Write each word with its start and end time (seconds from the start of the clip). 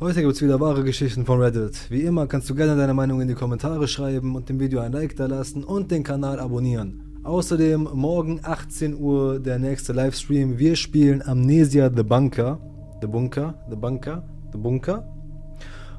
Heute 0.00 0.22
gibt 0.22 0.32
es 0.32 0.40
wieder 0.40 0.58
wahre 0.58 0.82
Geschichten 0.82 1.26
von 1.26 1.42
Reddit. 1.42 1.90
Wie 1.90 2.00
immer 2.00 2.26
kannst 2.26 2.48
du 2.48 2.54
gerne 2.54 2.74
deine 2.74 2.94
Meinung 2.94 3.20
in 3.20 3.28
die 3.28 3.34
Kommentare 3.34 3.86
schreiben 3.86 4.34
und 4.34 4.48
dem 4.48 4.58
Video 4.58 4.80
ein 4.80 4.92
Like 4.92 5.14
da 5.14 5.26
lassen 5.26 5.62
und 5.62 5.90
den 5.90 6.02
Kanal 6.04 6.40
abonnieren. 6.40 7.20
Außerdem 7.22 7.86
morgen 7.92 8.40
18 8.42 8.98
Uhr 8.98 9.38
der 9.40 9.58
nächste 9.58 9.92
Livestream. 9.92 10.58
Wir 10.58 10.74
spielen 10.76 11.20
Amnesia 11.20 11.90
The 11.94 12.02
Bunker. 12.02 12.58
The 13.02 13.08
Bunker, 13.08 13.62
The 13.68 13.76
Bunker, 13.76 14.22
The 14.52 14.58
Bunker. 14.58 15.04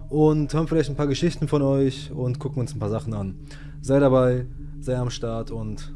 Und 0.10 0.52
hören 0.52 0.68
vielleicht 0.68 0.90
ein 0.90 0.96
paar 0.96 1.06
Geschichten 1.06 1.48
von 1.48 1.62
euch 1.62 2.12
und 2.12 2.40
gucken 2.40 2.62
uns 2.62 2.74
ein 2.74 2.80
paar 2.80 2.90
Sachen 2.90 3.14
an. 3.14 3.36
Sei 3.82 4.00
dabei, 4.00 4.48
sei 4.80 4.98
am 4.98 5.12
Start 5.12 5.52
und 5.52 5.94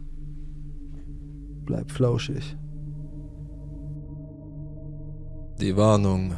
bleib 1.65 1.89
flauschig. 1.89 2.55
Die 5.59 5.75
Warnung. 5.75 6.35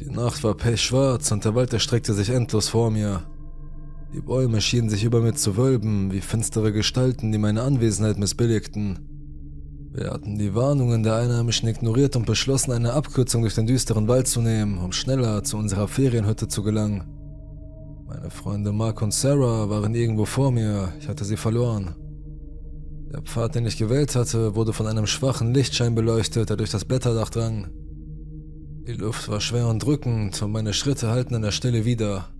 Die 0.00 0.08
Nacht 0.08 0.42
war 0.44 0.54
pechschwarz 0.54 1.30
und 1.30 1.44
der 1.44 1.54
Wald 1.54 1.74
erstreckte 1.74 2.14
sich 2.14 2.30
endlos 2.30 2.70
vor 2.70 2.90
mir. 2.90 3.22
Die 4.14 4.22
Bäume 4.22 4.62
schienen 4.62 4.88
sich 4.88 5.04
über 5.04 5.20
mir 5.20 5.34
zu 5.34 5.58
wölben, 5.58 6.10
wie 6.10 6.22
finstere 6.22 6.72
Gestalten, 6.72 7.30
die 7.32 7.38
meine 7.38 7.60
Anwesenheit 7.60 8.18
missbilligten. 8.18 8.98
Wir 9.92 10.10
hatten 10.10 10.38
die 10.38 10.54
Warnungen 10.54 11.02
der 11.02 11.16
Einheimischen 11.16 11.68
ignoriert 11.68 12.16
und 12.16 12.24
beschlossen, 12.24 12.72
eine 12.72 12.94
Abkürzung 12.94 13.42
durch 13.42 13.56
den 13.56 13.66
düsteren 13.66 14.08
Wald 14.08 14.26
zu 14.26 14.40
nehmen, 14.40 14.78
um 14.78 14.92
schneller 14.92 15.44
zu 15.44 15.58
unserer 15.58 15.86
Ferienhütte 15.86 16.48
zu 16.48 16.62
gelangen. 16.62 17.04
Meine 18.08 18.30
Freunde 18.30 18.72
Mark 18.72 19.02
und 19.02 19.12
Sarah 19.12 19.68
waren 19.68 19.94
irgendwo 19.94 20.24
vor 20.24 20.50
mir, 20.50 20.94
ich 20.98 21.08
hatte 21.08 21.26
sie 21.26 21.36
verloren. 21.36 21.94
Der 23.12 23.20
Pfad, 23.20 23.54
den 23.54 23.66
ich 23.66 23.76
gewählt 23.76 24.16
hatte, 24.16 24.54
wurde 24.56 24.72
von 24.72 24.86
einem 24.86 25.06
schwachen 25.06 25.52
Lichtschein 25.52 25.94
beleuchtet, 25.94 26.48
der 26.48 26.56
durch 26.56 26.70
das 26.70 26.86
Blätterdach 26.86 27.28
drang. 27.28 27.68
Die 28.86 28.94
Luft 28.94 29.28
war 29.28 29.40
schwer 29.40 29.68
und 29.68 29.84
drückend 29.84 30.40
und 30.40 30.52
meine 30.52 30.72
Schritte 30.72 31.08
halten 31.08 31.34
an 31.34 31.42
der 31.42 31.50
Stelle 31.50 31.84
wieder. 31.84 32.30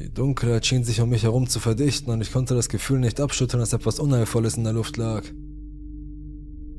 Die 0.00 0.12
Dunkelheit 0.12 0.66
schien 0.66 0.82
sich 0.82 1.00
um 1.00 1.10
mich 1.10 1.22
herum 1.22 1.48
zu 1.48 1.60
verdichten 1.60 2.12
und 2.12 2.20
ich 2.20 2.32
konnte 2.32 2.56
das 2.56 2.68
Gefühl 2.68 2.98
nicht 2.98 3.20
abschütteln, 3.20 3.60
dass 3.60 3.72
etwas 3.72 4.00
Unheilvolles 4.00 4.56
in 4.56 4.64
der 4.64 4.72
Luft 4.72 4.96
lag. 4.96 5.22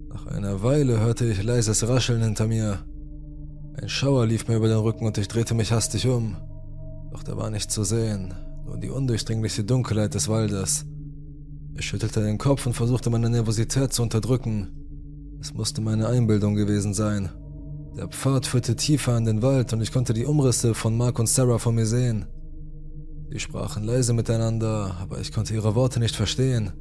Nach 0.10 0.26
einer 0.28 0.62
Weile 0.62 1.00
hörte 1.00 1.26
ich 1.26 1.42
leises 1.42 1.88
Rascheln 1.88 2.22
hinter 2.22 2.48
mir. 2.48 2.80
Ein 3.82 3.88
Schauer 3.88 4.26
lief 4.26 4.50
mir 4.50 4.58
über 4.58 4.68
den 4.68 4.80
Rücken 4.80 5.06
und 5.06 5.18
ich 5.18 5.30
drehte 5.30 5.54
mich 5.54 5.72
hastig 5.72 6.08
um. 6.08 6.36
Doch 7.12 7.24
da 7.24 7.38
war 7.38 7.50
nichts 7.50 7.74
zu 7.74 7.86
sehen, 7.86 8.34
nur 8.66 8.78
die 8.78 8.90
undurchdringliche 8.90 9.64
Dunkelheit 9.64 10.14
des 10.14 10.28
Waldes. 10.28 10.86
Ich 11.76 11.86
schüttelte 11.86 12.22
den 12.22 12.38
Kopf 12.38 12.66
und 12.66 12.74
versuchte 12.74 13.10
meine 13.10 13.30
Nervosität 13.30 13.94
zu 13.94 14.04
unterdrücken. 14.04 15.38
Es 15.40 15.54
musste 15.54 15.80
meine 15.80 16.08
Einbildung 16.08 16.56
gewesen 16.56 16.94
sein. 16.94 17.30
Der 17.98 18.10
Pfad 18.10 18.46
führte 18.46 18.76
tiefer 18.76 19.18
in 19.18 19.24
den 19.24 19.42
Wald 19.42 19.72
und 19.72 19.82
ich 19.82 19.94
konnte 19.94 20.14
die 20.14 20.26
Umrisse 20.26 20.74
von 20.74 20.98
Mark 20.98 21.18
und 21.18 21.30
Sarah 21.30 21.60
vor 21.60 21.72
mir 21.72 21.86
sehen. 21.86 22.26
Sie 23.30 23.40
sprachen 23.40 23.86
leise 23.86 24.12
miteinander, 24.12 24.98
aber 25.00 25.22
ich 25.22 25.32
konnte 25.32 25.54
ihre 25.54 25.76
Worte 25.76 26.02
nicht 26.02 26.16
verstehen. 26.16 26.74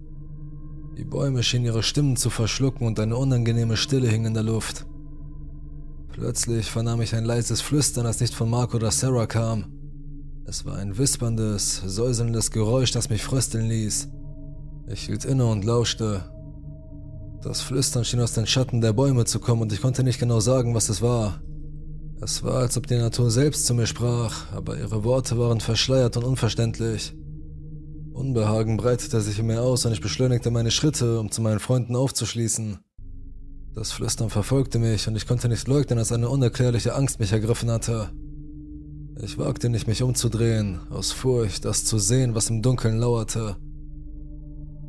Die 0.99 1.05
Bäume 1.05 1.45
schienen 1.45 1.67
ihre 1.67 1.85
Stimmen 1.85 2.17
zu 2.17 2.31
verschlucken 2.31 2.87
und 2.87 2.99
eine 2.99 3.17
unangenehme 3.17 3.77
Stille 3.77 4.09
hing 4.09 4.25
in 4.25 4.35
der 4.35 4.43
Luft. 4.43 4.87
Plötzlich 6.13 6.69
vernahm 6.69 7.01
ich 7.01 7.15
ein 7.15 7.25
leises 7.25 7.61
Flüstern, 7.61 8.05
das 8.05 8.21
nicht 8.21 8.35
von 8.35 8.51
Mark 8.51 8.75
oder 8.75 8.91
Sarah 8.91 9.27
kam. 9.27 9.67
Es 10.47 10.67
war 10.67 10.77
ein 10.77 10.99
wisperndes, 10.99 11.81
säuselndes 11.87 12.51
Geräusch, 12.51 12.91
das 12.91 13.09
mich 13.09 13.23
frösteln 13.23 13.69
ließ. 13.69 14.09
Ich 14.89 15.07
hielt 15.07 15.25
inne 15.25 15.47
und 15.47 15.65
lauschte. 15.65 16.25
Das 17.45 17.61
Flüstern 17.61 18.07
schien 18.07 18.23
aus 18.23 18.33
den 18.33 18.47
Schatten 18.47 18.81
der 18.81 18.95
Bäume 18.95 19.27
zu 19.27 19.39
kommen 19.39 19.61
und 19.61 19.73
ich 19.73 19.83
konnte 19.83 20.03
nicht 20.03 20.19
genau 20.19 20.41
sagen, 20.41 20.75
was 20.75 20.89
es 20.89 21.03
war. 21.03 21.43
Es 22.23 22.43
war, 22.43 22.55
als 22.55 22.79
ob 22.79 22.87
die 22.87 22.97
Natur 22.97 23.31
selbst 23.31 23.67
zu 23.67 23.75
mir 23.75 23.87
sprach, 23.87 24.51
aber 24.55 24.79
ihre 24.79 25.05
Worte 25.05 25.39
waren 25.39 25.61
verschleiert 25.61 26.17
und 26.17 26.25
unverständlich. 26.25 27.13
Unbehagen 28.15 28.79
breitete 28.79 29.21
sich 29.21 29.39
in 29.39 29.47
mir 29.47 29.61
aus 29.61 29.85
und 29.85 29.93
ich 29.93 30.01
beschleunigte 30.01 30.51
meine 30.51 30.71
Schritte, 30.71 31.21
um 31.21 31.31
zu 31.31 31.43
meinen 31.43 31.61
Freunden 31.61 31.97
aufzuschließen. 31.97 32.79
Das 33.75 33.93
Flüstern 33.93 34.31
verfolgte 34.31 34.79
mich 34.79 35.07
und 35.07 35.15
ich 35.15 35.27
konnte 35.27 35.51
nicht 35.51 35.69
leugnen, 35.69 35.99
dass 35.99 36.13
eine 36.13 36.31
unerklärliche 36.31 36.95
Angst 36.95 37.21
mich 37.21 37.33
ergriffen 37.33 37.71
hatte. 37.71 38.09
Ich 39.23 39.37
wagte 39.37 39.69
nicht, 39.69 39.87
mich 39.87 40.03
umzudrehen, 40.03 40.81
aus 40.89 41.13
Furcht, 41.13 41.67
das 41.67 41.85
zu 41.85 41.99
sehen, 41.99 42.35
was 42.35 42.49
im 42.49 42.63
Dunkeln 42.63 42.97
lauerte. 42.97 43.57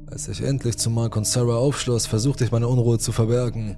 Als 0.07 0.27
ich 0.27 0.41
endlich 0.41 0.77
zu 0.77 0.89
Mark 0.89 1.17
und 1.17 1.25
Sarah 1.25 1.57
aufschloss, 1.57 2.05
versuchte 2.05 2.43
ich 2.43 2.51
meine 2.51 2.67
Unruhe 2.67 2.99
zu 2.99 3.11
verbergen. 3.11 3.77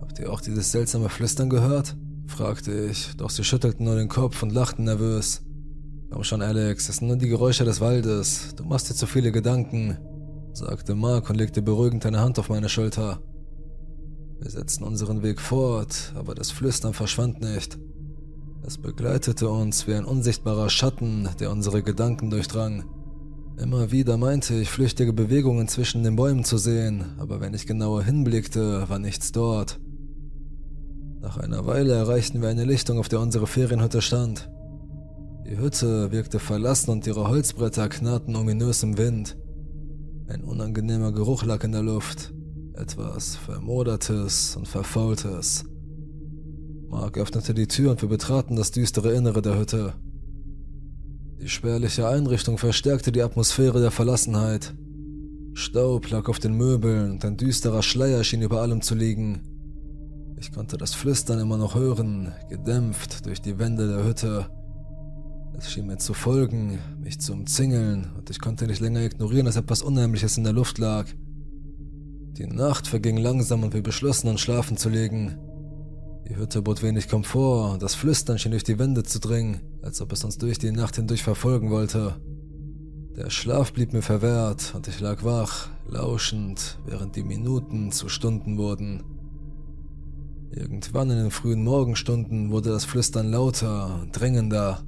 Habt 0.00 0.18
ihr 0.18 0.32
auch 0.32 0.40
dieses 0.40 0.72
seltsame 0.72 1.08
Flüstern 1.08 1.50
gehört? 1.50 1.96
fragte 2.26 2.72
ich, 2.72 3.16
doch 3.16 3.30
sie 3.30 3.44
schüttelten 3.44 3.84
nur 3.84 3.96
den 3.96 4.08
Kopf 4.08 4.42
und 4.42 4.52
lachten 4.52 4.84
nervös. 4.84 5.42
Komm 6.10 6.24
schon, 6.24 6.42
Alex, 6.42 6.88
es 6.88 6.96
sind 6.96 7.08
nur 7.08 7.16
die 7.16 7.28
Geräusche 7.28 7.64
des 7.64 7.80
Waldes. 7.80 8.54
Du 8.56 8.64
machst 8.64 8.88
dir 8.88 8.94
zu 8.94 9.06
viele 9.06 9.30
Gedanken, 9.30 9.98
sagte 10.54 10.94
Mark 10.94 11.28
und 11.28 11.36
legte 11.36 11.60
beruhigend 11.60 12.06
eine 12.06 12.20
Hand 12.20 12.38
auf 12.38 12.48
meine 12.48 12.68
Schulter. 12.68 13.20
Wir 14.40 14.50
setzten 14.50 14.84
unseren 14.84 15.22
Weg 15.22 15.40
fort, 15.40 16.12
aber 16.16 16.34
das 16.34 16.50
Flüstern 16.50 16.94
verschwand 16.94 17.40
nicht. 17.40 17.78
Es 18.62 18.78
begleitete 18.78 19.48
uns 19.48 19.86
wie 19.86 19.94
ein 19.94 20.04
unsichtbarer 20.04 20.70
Schatten, 20.70 21.28
der 21.38 21.50
unsere 21.50 21.82
Gedanken 21.82 22.30
durchdrang. 22.30 22.84
Immer 23.60 23.90
wieder 23.90 24.16
meinte 24.16 24.54
ich, 24.54 24.70
flüchtige 24.70 25.12
Bewegungen 25.12 25.68
zwischen 25.68 26.02
den 26.02 26.16
Bäumen 26.16 26.44
zu 26.44 26.56
sehen, 26.56 27.04
aber 27.18 27.42
wenn 27.42 27.52
ich 27.52 27.66
genauer 27.66 28.02
hinblickte, 28.02 28.88
war 28.88 28.98
nichts 28.98 29.32
dort. 29.32 29.78
Nach 31.20 31.36
einer 31.36 31.66
Weile 31.66 31.92
erreichten 31.92 32.40
wir 32.40 32.48
eine 32.48 32.64
Lichtung, 32.64 32.98
auf 32.98 33.08
der 33.08 33.20
unsere 33.20 33.46
Ferienhütte 33.46 34.00
stand. 34.00 34.50
Die 35.46 35.58
Hütte 35.58 36.10
wirkte 36.10 36.38
verlassen 36.38 36.90
und 36.90 37.06
ihre 37.06 37.28
Holzbretter 37.28 37.90
knarrten 37.90 38.34
ominös 38.34 38.82
im 38.82 38.96
Wind. 38.96 39.36
Ein 40.28 40.42
unangenehmer 40.42 41.12
Geruch 41.12 41.44
lag 41.44 41.62
in 41.62 41.72
der 41.72 41.82
Luft. 41.82 42.32
Etwas 42.72 43.36
Vermodertes 43.36 44.56
und 44.56 44.68
Verfaultes. 44.68 45.66
Mark 46.88 47.18
öffnete 47.18 47.52
die 47.52 47.68
Tür 47.68 47.90
und 47.90 48.00
wir 48.00 48.08
betraten 48.08 48.56
das 48.56 48.70
düstere 48.70 49.12
Innere 49.12 49.42
der 49.42 49.58
Hütte. 49.58 49.92
Die 51.40 51.48
spärliche 51.48 52.06
Einrichtung 52.06 52.58
verstärkte 52.58 53.12
die 53.12 53.22
Atmosphäre 53.22 53.80
der 53.80 53.90
Verlassenheit. 53.90 54.74
Staub 55.54 56.10
lag 56.10 56.28
auf 56.28 56.38
den 56.38 56.54
Möbeln 56.54 57.12
und 57.12 57.24
ein 57.24 57.38
düsterer 57.38 57.82
Schleier 57.82 58.22
schien 58.24 58.42
über 58.42 58.60
allem 58.60 58.82
zu 58.82 58.94
liegen. 58.94 59.40
Ich 60.38 60.52
konnte 60.52 60.76
das 60.76 60.94
Flüstern 60.94 61.38
immer 61.38 61.56
noch 61.56 61.74
hören, 61.74 62.32
gedämpft 62.50 63.24
durch 63.24 63.40
die 63.40 63.58
Wände 63.58 63.88
der 63.88 64.04
Hütte. 64.04 64.50
Es 65.56 65.72
schien 65.72 65.86
mir 65.86 65.96
zu 65.96 66.12
folgen, 66.12 66.78
mich 67.02 67.20
zu 67.20 67.32
umzingeln, 67.32 68.12
und 68.18 68.28
ich 68.28 68.38
konnte 68.38 68.66
nicht 68.66 68.80
länger 68.80 69.00
ignorieren, 69.00 69.46
dass 69.46 69.56
etwas 69.56 69.80
Unheimliches 69.80 70.36
in 70.36 70.44
der 70.44 70.52
Luft 70.52 70.76
lag. 70.76 71.06
Die 72.36 72.46
Nacht 72.46 72.86
verging 72.86 73.16
langsam 73.16 73.62
und 73.62 73.72
wir 73.72 73.82
beschlossen, 73.82 74.28
uns 74.28 74.42
schlafen 74.42 74.76
zu 74.76 74.90
legen. 74.90 75.38
Die 76.28 76.36
Hütte 76.36 76.62
bot 76.62 76.82
wenig 76.82 77.08
Komfort 77.08 77.78
das 77.80 77.94
Flüstern 77.94 78.38
schien 78.38 78.52
durch 78.52 78.64
die 78.64 78.78
Wände 78.78 79.02
zu 79.02 79.18
dringen, 79.18 79.60
als 79.82 80.00
ob 80.00 80.12
es 80.12 80.24
uns 80.24 80.38
durch 80.38 80.58
die 80.58 80.70
Nacht 80.70 80.96
hindurch 80.96 81.22
verfolgen 81.22 81.70
wollte. 81.70 82.20
Der 83.16 83.30
Schlaf 83.30 83.72
blieb 83.72 83.92
mir 83.92 84.02
verwehrt 84.02 84.72
und 84.74 84.86
ich 84.88 85.00
lag 85.00 85.24
wach, 85.24 85.68
lauschend, 85.88 86.78
während 86.86 87.16
die 87.16 87.24
Minuten 87.24 87.90
zu 87.92 88.08
Stunden 88.08 88.56
wurden. 88.56 89.02
Irgendwann 90.52 91.10
in 91.10 91.18
den 91.18 91.30
frühen 91.30 91.62
Morgenstunden 91.62 92.50
wurde 92.50 92.70
das 92.70 92.84
Flüstern 92.84 93.30
lauter 93.30 94.06
drängender. 94.12 94.82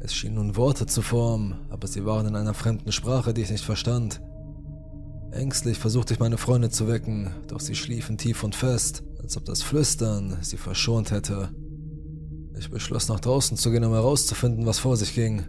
Es 0.00 0.14
schien 0.14 0.34
nun 0.34 0.56
Worte 0.56 0.86
zu 0.86 1.02
formen, 1.02 1.54
aber 1.70 1.86
sie 1.86 2.04
waren 2.04 2.26
in 2.26 2.36
einer 2.36 2.54
fremden 2.54 2.90
Sprache, 2.90 3.32
die 3.32 3.42
ich 3.42 3.50
nicht 3.50 3.64
verstand. 3.64 4.20
Ängstlich 5.32 5.78
versuchte 5.78 6.12
ich 6.12 6.20
meine 6.20 6.36
Freunde 6.36 6.68
zu 6.68 6.88
wecken, 6.88 7.30
doch 7.48 7.58
sie 7.58 7.74
schliefen 7.74 8.18
tief 8.18 8.44
und 8.44 8.54
fest, 8.54 9.02
als 9.22 9.38
ob 9.38 9.46
das 9.46 9.62
Flüstern 9.62 10.36
sie 10.42 10.58
verschont 10.58 11.10
hätte. 11.10 11.48
Ich 12.58 12.70
beschloss 12.70 13.08
nach 13.08 13.18
draußen 13.18 13.56
zu 13.56 13.70
gehen, 13.70 13.82
um 13.84 13.94
herauszufinden, 13.94 14.66
was 14.66 14.78
vor 14.78 14.98
sich 14.98 15.14
ging. 15.14 15.46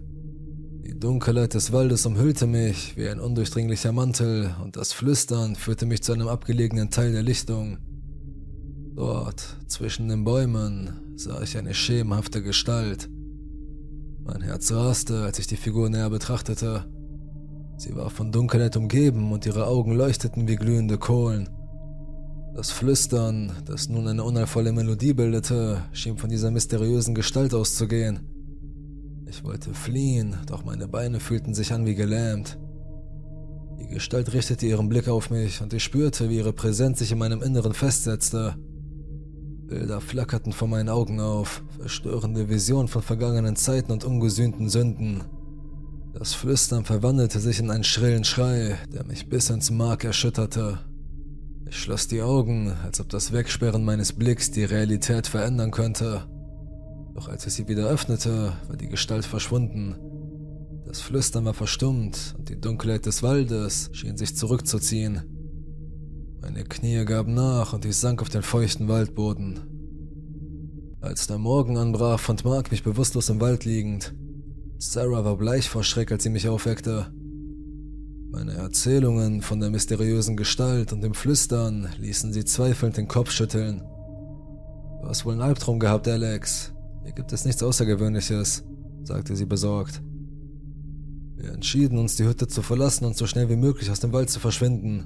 Die 0.86 0.98
Dunkelheit 0.98 1.54
des 1.54 1.74
Waldes 1.74 2.06
umhüllte 2.06 2.48
mich 2.48 2.96
wie 2.96 3.10
ein 3.10 3.20
undurchdringlicher 3.20 3.92
Mantel 3.92 4.56
und 4.64 4.78
das 4.78 4.94
Flüstern 4.94 5.58
führte 5.58 5.86
mich 5.86 6.02
zu 6.02 6.14
einem 6.14 6.30
abgelegenen 6.30 6.90
Teil 6.90 7.12
der 7.12 7.24
Lichtung. 7.24 7.78
Dort, 8.96 9.58
zwischen 9.68 10.08
den 10.08 10.24
Bäumen, 10.24 11.14
sah 11.18 11.42
ich 11.42 11.58
eine 11.58 11.74
schemenhafte 11.74 12.42
Gestalt. 12.42 13.10
Mein 14.24 14.42
Herz 14.42 14.72
raste, 14.72 15.24
als 15.24 15.40
ich 15.40 15.48
die 15.48 15.58
Figur 15.58 15.90
näher 15.90 16.10
betrachtete. 16.10 16.86
Sie 17.78 17.96
war 17.96 18.10
von 18.10 18.32
Dunkelheit 18.32 18.78
umgeben 18.78 19.32
und 19.32 19.46
ihre 19.46 19.68
Augen 19.68 19.94
leuchteten 19.94 20.48
wie 20.48 20.56
glühende 20.56 20.98
Kohlen. 20.98 21.50
Das 22.56 22.72
Flüstern, 22.72 23.52
das 23.66 23.90
nun 23.90 24.08
eine 24.08 24.24
unheilvolle 24.24 24.72
Melodie 24.72 25.14
bildete, 25.14 25.84
schien 25.92 26.18
von 26.18 26.30
dieser 26.30 26.52
mysteriösen 26.52 27.16
Gestalt 27.16 27.54
auszugehen. 27.54 28.20
Ich 29.28 29.44
wollte 29.44 29.74
fliehen, 29.74 30.38
doch 30.46 30.64
meine 30.64 30.88
Beine 30.88 31.20
fühlten 31.20 31.56
sich 31.56 31.74
an 31.74 31.88
wie 31.88 31.96
gelähmt. 31.96 32.60
Die 33.80 33.88
Gestalt 33.88 34.32
richtete 34.34 34.68
ihren 34.68 34.88
Blick 34.88 35.08
auf 35.08 35.32
mich 35.32 35.62
und 35.62 35.74
ich 35.74 35.84
spürte, 35.84 36.30
wie 36.30 36.38
ihre 36.38 36.54
Präsenz 36.54 37.00
sich 37.00 37.12
in 37.12 37.18
meinem 37.18 37.42
Inneren 37.42 37.74
festsetzte. 37.74 38.56
Bilder 39.68 40.00
flackerten 40.00 40.54
vor 40.54 40.68
meinen 40.68 40.90
Augen 40.90 41.20
auf, 41.20 41.64
verstörende 41.80 42.50
Visionen 42.50 42.88
von 42.88 43.02
vergangenen 43.02 43.56
Zeiten 43.56 43.92
und 43.92 44.06
ungesühnten 44.06 44.70
Sünden. 44.70 45.24
Das 46.14 46.36
Flüstern 46.36 46.86
verwandelte 46.86 47.40
sich 47.40 47.60
in 47.60 47.72
einen 47.72 47.84
schrillen 47.84 48.24
Schrei, 48.24 48.78
der 48.94 49.04
mich 49.04 49.30
bis 49.30 49.50
ins 49.50 49.72
Mark 49.72 50.04
erschütterte. 50.04 50.78
Ich 51.68 51.76
schloss 51.80 52.08
die 52.08 52.22
Augen, 52.22 52.72
als 52.84 53.02
ob 53.02 53.10
das 53.10 53.32
Wegsperren 53.32 53.84
meines 53.84 54.14
Blicks 54.14 54.52
die 54.52 54.64
Realität 54.64 55.26
verändern 55.26 55.72
könnte. 55.72 56.28
Doch 57.16 57.30
als 57.30 57.48
ich 57.48 57.54
sie 57.54 57.68
wieder 57.68 57.88
öffnete, 57.88 58.54
war 58.68 58.78
die 58.78 58.90
Gestalt 58.90 59.26
verschwunden. 59.26 59.96
Das 60.86 61.02
Flüstern 61.02 61.46
war 61.46 61.56
verstummt 61.56 62.36
und 62.38 62.48
die 62.50 62.62
Dunkelheit 62.62 63.08
des 63.08 63.24
Waldes 63.24 63.90
schien 63.94 64.16
sich 64.16 64.36
zurückzuziehen. 64.36 65.24
Meine 66.42 66.64
Knie 66.64 67.06
gaben 67.06 67.34
nach 67.34 67.74
und 67.74 67.86
ich 67.86 67.96
sank 67.96 68.22
auf 68.22 68.30
den 68.30 68.44
feuchten 68.44 68.88
Waldboden. 68.88 69.62
Als 71.02 71.26
der 71.26 71.40
Morgen 71.40 71.78
anbrach, 71.78 72.20
fand 72.20 72.46
Mark 72.46 72.70
mich 72.70 72.84
bewusstlos 72.84 73.30
im 73.30 73.42
Wald 73.42 73.66
liegend. 73.66 74.14
Sarah 74.86 75.24
war 75.24 75.38
bleich 75.38 75.70
vor 75.70 75.84
Schreck, 75.84 76.12
als 76.12 76.24
sie 76.24 76.30
mich 76.30 76.50
aufweckte. 76.50 77.08
Meine 78.30 78.52
Erzählungen 78.54 79.42
von 79.42 79.62
der 79.62 79.70
mysteriösen 79.70 80.36
Gestalt 80.36 80.92
und 80.92 81.02
dem 81.02 81.14
Flüstern 81.14 81.88
ließen 82.00 82.34
sie 82.34 82.44
zweifelnd 82.44 82.98
den 82.98 83.08
Kopf 83.08 83.32
schütteln. 83.32 83.82
Du 85.02 85.08
hast 85.08 85.26
wohl 85.26 85.34
einen 85.34 85.42
Albtraum 85.42 85.80
gehabt, 85.80 86.08
Alex. 86.10 86.74
Hier 87.06 87.14
gibt 87.14 87.32
es 87.32 87.46
nichts 87.46 87.64
Außergewöhnliches, 87.64 88.66
sagte 89.06 89.38
sie 89.38 89.46
besorgt. 89.46 90.02
Wir 91.38 91.54
entschieden 91.54 91.98
uns, 91.98 92.18
die 92.18 92.26
Hütte 92.26 92.48
zu 92.50 92.62
verlassen 92.62 93.06
und 93.06 93.16
so 93.16 93.26
schnell 93.26 93.50
wie 93.50 93.56
möglich 93.56 93.90
aus 93.90 94.02
dem 94.02 94.12
Wald 94.12 94.30
zu 94.30 94.42
verschwinden. 94.42 95.06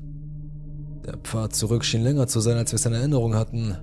Der 1.05 1.17
Pfad 1.17 1.53
zurück 1.55 1.85
schien 1.85 2.01
länger 2.01 2.27
zu 2.27 2.39
sein, 2.39 2.57
als 2.57 2.71
wir 2.71 2.77
es 2.77 2.85
in 2.87 2.93
Erinnerung 2.93 3.35
hatten. 3.35 3.77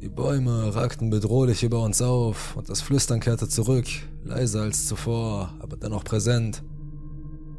Die 0.00 0.08
Bäume 0.08 0.74
ragten 0.76 1.10
bedrohlich 1.10 1.64
über 1.64 1.82
uns 1.82 2.00
auf 2.00 2.54
und 2.54 2.68
das 2.68 2.80
Flüstern 2.80 3.18
kehrte 3.18 3.48
zurück, 3.48 3.86
leiser 4.24 4.62
als 4.62 4.86
zuvor, 4.86 5.54
aber 5.58 5.76
dennoch 5.76 6.04
präsent. 6.04 6.62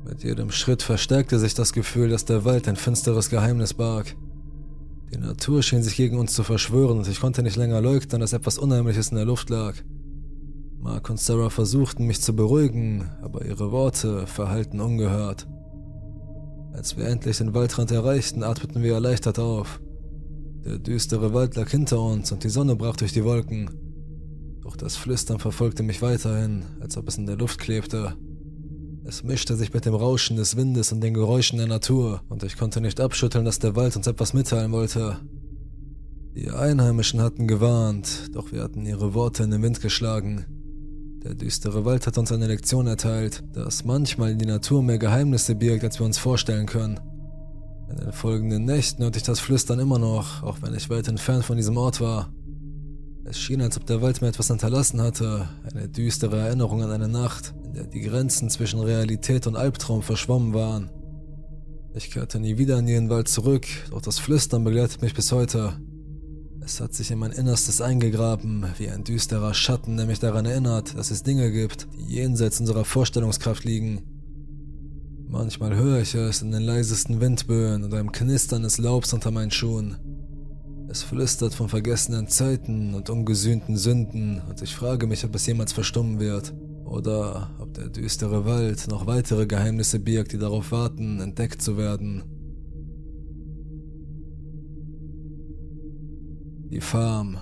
Mit 0.05 0.23
jedem 0.23 0.49
Schritt 0.49 0.81
verstärkte 0.81 1.37
sich 1.37 1.53
das 1.53 1.73
Gefühl, 1.73 2.07
dass 2.07 2.23
der 2.23 2.45
Wald 2.45 2.69
ein 2.69 2.77
finsteres 2.77 3.29
Geheimnis 3.29 3.73
barg. 3.73 4.15
Die 5.11 5.17
Natur 5.17 5.61
schien 5.63 5.83
sich 5.83 5.97
gegen 5.97 6.17
uns 6.17 6.33
zu 6.33 6.43
verschwören 6.43 6.99
und 6.99 7.07
ich 7.09 7.19
konnte 7.19 7.43
nicht 7.43 7.57
länger 7.57 7.81
leugnen, 7.81 8.21
dass 8.21 8.31
etwas 8.31 8.57
Unheimliches 8.57 9.09
in 9.09 9.17
der 9.17 9.25
Luft 9.25 9.49
lag. 9.49 9.75
Mark 10.79 11.09
und 11.09 11.19
Sarah 11.19 11.49
versuchten 11.49 12.07
mich 12.07 12.21
zu 12.21 12.33
beruhigen, 12.33 13.09
aber 13.21 13.43
ihre 13.43 13.73
Worte 13.73 14.25
verhallten 14.27 14.79
ungehört. 14.79 15.45
Als 16.71 16.95
wir 16.95 17.05
endlich 17.05 17.39
den 17.39 17.53
Waldrand 17.53 17.91
erreichten, 17.91 18.43
atmeten 18.43 18.81
wir 18.81 18.93
erleichtert 18.93 19.39
auf. 19.39 19.81
Der 20.65 20.77
düstere 20.77 21.33
Wald 21.33 21.55
lag 21.55 21.69
hinter 21.69 22.01
uns 22.01 22.31
und 22.31 22.43
die 22.43 22.49
Sonne 22.49 22.75
brach 22.75 22.95
durch 22.97 23.13
die 23.13 23.23
Wolken. 23.23 23.69
Doch 24.61 24.75
das 24.75 24.97
Flüstern 24.97 25.39
verfolgte 25.39 25.83
mich 25.83 26.01
weiterhin, 26.01 26.65
als 26.79 26.97
ob 26.97 27.07
es 27.07 27.17
in 27.17 27.25
der 27.25 27.37
Luft 27.37 27.59
klebte. 27.59 28.15
Es 29.05 29.23
mischte 29.23 29.55
sich 29.55 29.73
mit 29.73 29.85
dem 29.85 29.95
Rauschen 29.95 30.35
des 30.37 30.55
Windes 30.55 30.91
und 30.91 31.01
den 31.01 31.13
Geräuschen 31.13 31.57
der 31.57 31.67
Natur, 31.67 32.21
und 32.29 32.43
ich 32.43 32.57
konnte 32.57 32.81
nicht 32.81 32.99
abschütteln, 32.99 33.45
dass 33.45 33.57
der 33.57 33.75
Wald 33.75 33.95
uns 33.95 34.05
etwas 34.05 34.33
mitteilen 34.33 34.71
wollte. 34.71 35.17
Die 36.35 36.51
Einheimischen 36.51 37.21
hatten 37.21 37.47
gewarnt, 37.47 38.29
doch 38.33 38.51
wir 38.51 38.61
hatten 38.61 38.85
ihre 38.85 39.13
Worte 39.15 39.43
in 39.43 39.51
den 39.51 39.63
Wind 39.63 39.81
geschlagen. 39.81 40.45
Der 41.23 41.33
düstere 41.33 41.85
Wald 41.85 42.05
hat 42.05 42.17
uns 42.17 42.31
eine 42.31 42.47
Lektion 42.47 42.85
erteilt, 42.85 43.43
dass 43.53 43.83
manchmal 43.83 44.35
die 44.35 44.45
Natur 44.45 44.83
mehr 44.83 44.99
Geheimnisse 44.99 45.55
birgt, 45.55 45.83
als 45.83 45.99
wir 45.99 46.05
uns 46.05 46.17
vorstellen 46.17 46.67
können. 46.67 46.99
In 47.89 47.97
den 47.97 48.11
folgenden 48.11 48.65
Nächten 48.65 49.03
hörte 49.03 49.17
ich 49.17 49.23
das 49.23 49.39
Flüstern 49.39 49.79
immer 49.79 49.99
noch, 49.99 50.43
auch 50.43 50.61
wenn 50.61 50.75
ich 50.75 50.89
weit 50.89 51.07
entfernt 51.07 51.45
von 51.45 51.57
diesem 51.57 51.77
Ort 51.77 51.99
war. 51.99 52.31
Es 53.25 53.39
schien, 53.39 53.61
als 53.61 53.77
ob 53.77 53.85
der 53.85 54.01
Wald 54.01 54.21
mir 54.21 54.27
etwas 54.27 54.47
hinterlassen 54.47 55.01
hatte, 55.01 55.47
eine 55.71 55.87
düstere 55.87 56.39
Erinnerung 56.39 56.81
an 56.83 56.91
eine 56.91 57.07
Nacht, 57.07 57.53
in 57.63 57.73
der 57.73 57.85
die 57.85 58.01
Grenzen 58.01 58.49
zwischen 58.49 58.79
Realität 58.79 59.47
und 59.47 59.55
Albtraum 59.55 60.01
verschwommen 60.01 60.53
waren. 60.53 60.89
Ich 61.93 62.11
kehrte 62.11 62.39
nie 62.39 62.57
wieder 62.57 62.77
in 62.79 62.87
jenen 62.87 63.09
Wald 63.09 63.27
zurück, 63.27 63.65
doch 63.91 64.01
das 64.01 64.19
Flüstern 64.19 64.63
begleitet 64.63 65.01
mich 65.01 65.13
bis 65.13 65.31
heute. 65.31 65.73
Es 66.63 66.79
hat 66.79 66.93
sich 66.93 67.09
in 67.09 67.17
mein 67.17 67.31
Innerstes 67.31 67.81
eingegraben, 67.81 68.65
wie 68.77 68.89
ein 68.89 69.03
düsterer 69.03 69.55
Schatten, 69.55 69.97
der 69.97 70.05
mich 70.05 70.19
daran 70.19 70.45
erinnert, 70.45 70.95
dass 70.95 71.09
es 71.09 71.23
Dinge 71.23 71.51
gibt, 71.51 71.87
die 71.95 72.13
jenseits 72.13 72.59
unserer 72.59 72.85
Vorstellungskraft 72.85 73.63
liegen. 73.63 74.18
Manchmal 75.31 75.75
höre 75.75 76.01
ich 76.01 76.15
es 76.15 76.41
in 76.41 76.51
den 76.51 76.63
leisesten 76.63 77.21
Windböen 77.21 77.83
oder 77.83 77.99
im 77.99 78.11
Knistern 78.11 78.63
des 78.63 78.79
Laubs 78.79 79.13
unter 79.13 79.29
meinen 79.29 79.51
Schuhen. 79.51 79.95
Es 80.89 81.03
flüstert 81.03 81.53
von 81.53 81.69
vergessenen 81.69 82.27
Zeiten 82.27 82.95
und 82.95 83.11
ungesühnten 83.11 83.77
Sünden 83.77 84.41
und 84.49 84.59
ich 84.63 84.75
frage 84.75 85.05
mich, 85.05 85.23
ob 85.23 85.35
es 85.35 85.45
jemals 85.45 85.71
verstummen 85.71 86.19
wird 86.19 86.55
oder 86.83 87.51
ob 87.59 87.75
der 87.75 87.89
düstere 87.89 88.45
Wald 88.45 88.87
noch 88.87 89.05
weitere 89.05 89.45
Geheimnisse 89.45 89.99
birgt, 89.99 90.31
die 90.31 90.39
darauf 90.39 90.71
warten, 90.71 91.21
entdeckt 91.21 91.61
zu 91.61 91.77
werden. 91.77 92.23
Die 96.71 96.81
Farm. 96.81 97.37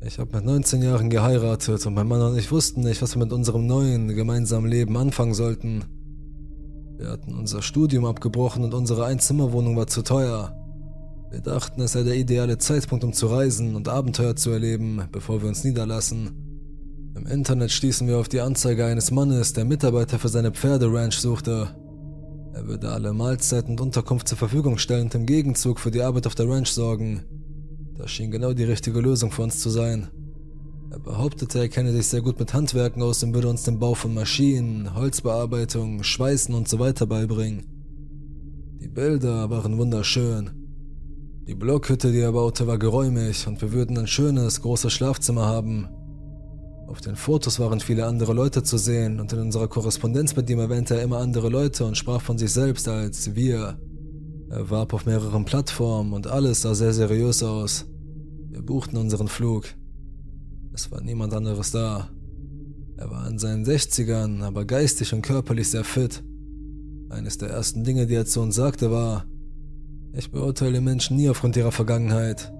Ich 0.00 0.20
habe 0.20 0.36
mit 0.36 0.44
19 0.44 0.82
Jahren 0.82 1.10
geheiratet 1.10 1.84
und 1.84 1.94
mein 1.94 2.06
Mann 2.06 2.22
und 2.22 2.38
ich 2.38 2.52
wussten 2.52 2.82
nicht, 2.82 3.02
was 3.02 3.16
wir 3.16 3.24
mit 3.24 3.32
unserem 3.32 3.66
neuen, 3.66 4.08
gemeinsamen 4.08 4.70
Leben 4.70 4.96
anfangen 4.96 5.34
sollten. 5.34 5.84
Wir 6.96 7.10
hatten 7.10 7.34
unser 7.34 7.62
Studium 7.62 8.04
abgebrochen 8.04 8.62
und 8.62 8.74
unsere 8.74 9.06
Einzimmerwohnung 9.06 9.76
war 9.76 9.88
zu 9.88 10.02
teuer. 10.02 10.54
Wir 11.30 11.40
dachten, 11.40 11.80
es 11.80 11.92
sei 11.92 12.04
der 12.04 12.16
ideale 12.16 12.58
Zeitpunkt, 12.58 13.04
um 13.04 13.12
zu 13.12 13.26
reisen 13.26 13.74
und 13.74 13.88
Abenteuer 13.88 14.36
zu 14.36 14.50
erleben, 14.50 15.02
bevor 15.10 15.42
wir 15.42 15.48
uns 15.48 15.64
niederlassen. 15.64 16.30
Im 17.16 17.26
Internet 17.26 17.72
stießen 17.72 18.06
wir 18.06 18.18
auf 18.18 18.28
die 18.28 18.40
Anzeige 18.40 18.86
eines 18.86 19.10
Mannes, 19.10 19.52
der 19.52 19.64
Mitarbeiter 19.64 20.20
für 20.20 20.28
seine 20.28 20.52
Pferderanch 20.52 21.18
suchte. 21.18 21.74
Er 22.54 22.66
würde 22.68 22.90
alle 22.90 23.12
Mahlzeiten 23.12 23.72
und 23.72 23.80
Unterkunft 23.80 24.28
zur 24.28 24.38
Verfügung 24.38 24.78
stellen 24.78 25.04
und 25.06 25.14
im 25.16 25.26
Gegenzug 25.26 25.80
für 25.80 25.90
die 25.90 26.02
Arbeit 26.02 26.28
auf 26.28 26.36
der 26.36 26.48
Ranch 26.48 26.70
sorgen. 26.70 27.24
Das 27.98 28.10
schien 28.10 28.30
genau 28.30 28.52
die 28.52 28.64
richtige 28.64 29.00
Lösung 29.00 29.30
für 29.30 29.42
uns 29.42 29.58
zu 29.58 29.70
sein. 29.70 30.08
Er 30.90 31.00
behauptete, 31.00 31.58
er 31.58 31.68
kenne 31.68 31.92
sich 31.92 32.06
sehr 32.06 32.22
gut 32.22 32.38
mit 32.38 32.54
Handwerken 32.54 33.02
aus 33.02 33.22
und 33.22 33.34
würde 33.34 33.48
uns 33.48 33.64
den 33.64 33.78
Bau 33.78 33.94
von 33.94 34.14
Maschinen, 34.14 34.94
Holzbearbeitung, 34.94 36.02
Schweißen 36.02 36.54
und 36.54 36.68
so 36.68 36.78
weiter 36.78 37.06
beibringen. 37.06 37.66
Die 38.80 38.88
Bilder 38.88 39.50
waren 39.50 39.76
wunderschön. 39.76 40.50
Die 41.46 41.54
Blockhütte, 41.54 42.12
die 42.12 42.20
er 42.20 42.32
baute, 42.32 42.66
war 42.66 42.78
geräumig 42.78 43.46
und 43.46 43.60
wir 43.60 43.72
würden 43.72 43.98
ein 43.98 44.06
schönes, 44.06 44.62
großes 44.62 44.92
Schlafzimmer 44.92 45.46
haben, 45.46 45.88
auf 46.88 47.02
den 47.02 47.16
Fotos 47.16 47.60
waren 47.60 47.80
viele 47.80 48.06
andere 48.06 48.32
Leute 48.32 48.62
zu 48.62 48.78
sehen 48.78 49.20
und 49.20 49.30
in 49.34 49.40
unserer 49.40 49.68
Korrespondenz 49.68 50.34
mit 50.36 50.48
ihm 50.48 50.58
erwähnte 50.58 50.96
er 50.96 51.02
immer 51.02 51.18
andere 51.18 51.50
Leute 51.50 51.84
und 51.84 51.98
sprach 51.98 52.22
von 52.22 52.38
sich 52.38 52.50
selbst 52.50 52.88
als 52.88 53.34
wir. 53.34 53.78
Er 54.48 54.70
warb 54.70 54.94
auf 54.94 55.04
mehreren 55.04 55.44
Plattformen 55.44 56.14
und 56.14 56.26
alles 56.26 56.62
sah 56.62 56.74
sehr 56.74 56.94
seriös 56.94 57.42
aus. 57.42 57.84
Wir 58.50 58.62
buchten 58.62 58.96
unseren 58.96 59.28
Flug. 59.28 59.64
Es 60.72 60.90
war 60.90 61.02
niemand 61.02 61.34
anderes 61.34 61.70
da. 61.70 62.08
Er 62.96 63.10
war 63.10 63.28
in 63.28 63.38
seinen 63.38 63.64
60ern, 63.64 64.42
aber 64.42 64.64
geistig 64.64 65.12
und 65.12 65.22
körperlich 65.22 65.70
sehr 65.70 65.84
fit. 65.84 66.22
Eines 67.10 67.38
der 67.38 67.50
ersten 67.50 67.84
Dinge, 67.84 68.06
die 68.06 68.14
er 68.14 68.26
zu 68.26 68.40
uns 68.40 68.56
sagte, 68.56 68.90
war, 68.90 69.26
ich 70.12 70.30
beurteile 70.30 70.80
Menschen 70.80 71.16
nie 71.16 71.28
aufgrund 71.28 71.56
ihrer 71.56 71.72
Vergangenheit. 71.72 72.52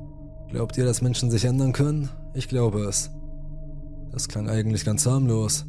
Glaubt 0.51 0.77
ihr, 0.77 0.85
dass 0.85 1.03
Menschen 1.03 1.31
sich 1.31 1.45
ändern 1.45 1.73
können? 1.73 2.09
Ich 2.35 2.49
glaube 2.49 2.85
es. 2.85 3.11
Das 4.13 4.29
klang 4.29 4.49
eigentlich 4.49 4.85
ganz 4.85 5.07
harmlos. 5.07 5.67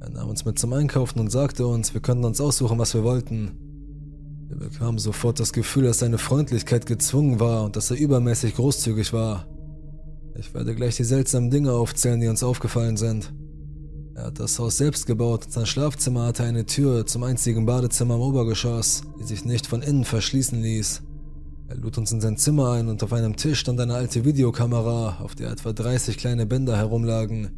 Er 0.00 0.10
nahm 0.10 0.28
uns 0.28 0.44
mit 0.44 0.58
zum 0.58 0.72
Einkaufen 0.72 1.18
und 1.18 1.30
sagte 1.30 1.66
uns, 1.66 1.94
wir 1.94 2.00
könnten 2.00 2.24
uns 2.24 2.40
aussuchen, 2.40 2.78
was 2.78 2.94
wir 2.94 3.02
wollten. 3.02 3.67
Wir 4.48 4.56
bekamen 4.56 4.98
sofort 4.98 5.38
das 5.40 5.52
Gefühl, 5.52 5.84
dass 5.84 5.98
seine 5.98 6.16
Freundlichkeit 6.16 6.86
gezwungen 6.86 7.38
war 7.38 7.64
und 7.64 7.76
dass 7.76 7.90
er 7.90 7.98
übermäßig 7.98 8.54
großzügig 8.54 9.12
war. 9.12 9.46
Ich 10.38 10.54
werde 10.54 10.74
gleich 10.74 10.96
die 10.96 11.04
seltsamen 11.04 11.50
Dinge 11.50 11.72
aufzählen, 11.72 12.18
die 12.18 12.28
uns 12.28 12.42
aufgefallen 12.42 12.96
sind. 12.96 13.34
Er 14.14 14.26
hat 14.26 14.40
das 14.40 14.58
Haus 14.58 14.78
selbst 14.78 15.06
gebaut 15.06 15.44
und 15.44 15.52
sein 15.52 15.66
Schlafzimmer 15.66 16.24
hatte 16.24 16.44
eine 16.44 16.64
Tür 16.64 17.04
zum 17.04 17.24
einzigen 17.24 17.66
Badezimmer 17.66 18.14
im 18.14 18.22
Obergeschoss, 18.22 19.02
die 19.20 19.24
sich 19.24 19.44
nicht 19.44 19.66
von 19.66 19.82
innen 19.82 20.04
verschließen 20.04 20.60
ließ. 20.62 21.02
Er 21.68 21.76
lud 21.76 21.98
uns 21.98 22.10
in 22.12 22.22
sein 22.22 22.38
Zimmer 22.38 22.72
ein 22.72 22.88
und 22.88 23.02
auf 23.02 23.12
einem 23.12 23.36
Tisch 23.36 23.60
stand 23.60 23.78
eine 23.80 23.94
alte 23.94 24.24
Videokamera, 24.24 25.18
auf 25.20 25.34
der 25.34 25.50
etwa 25.50 25.74
30 25.74 26.16
kleine 26.16 26.46
Bänder 26.46 26.78
herumlagen. 26.78 27.50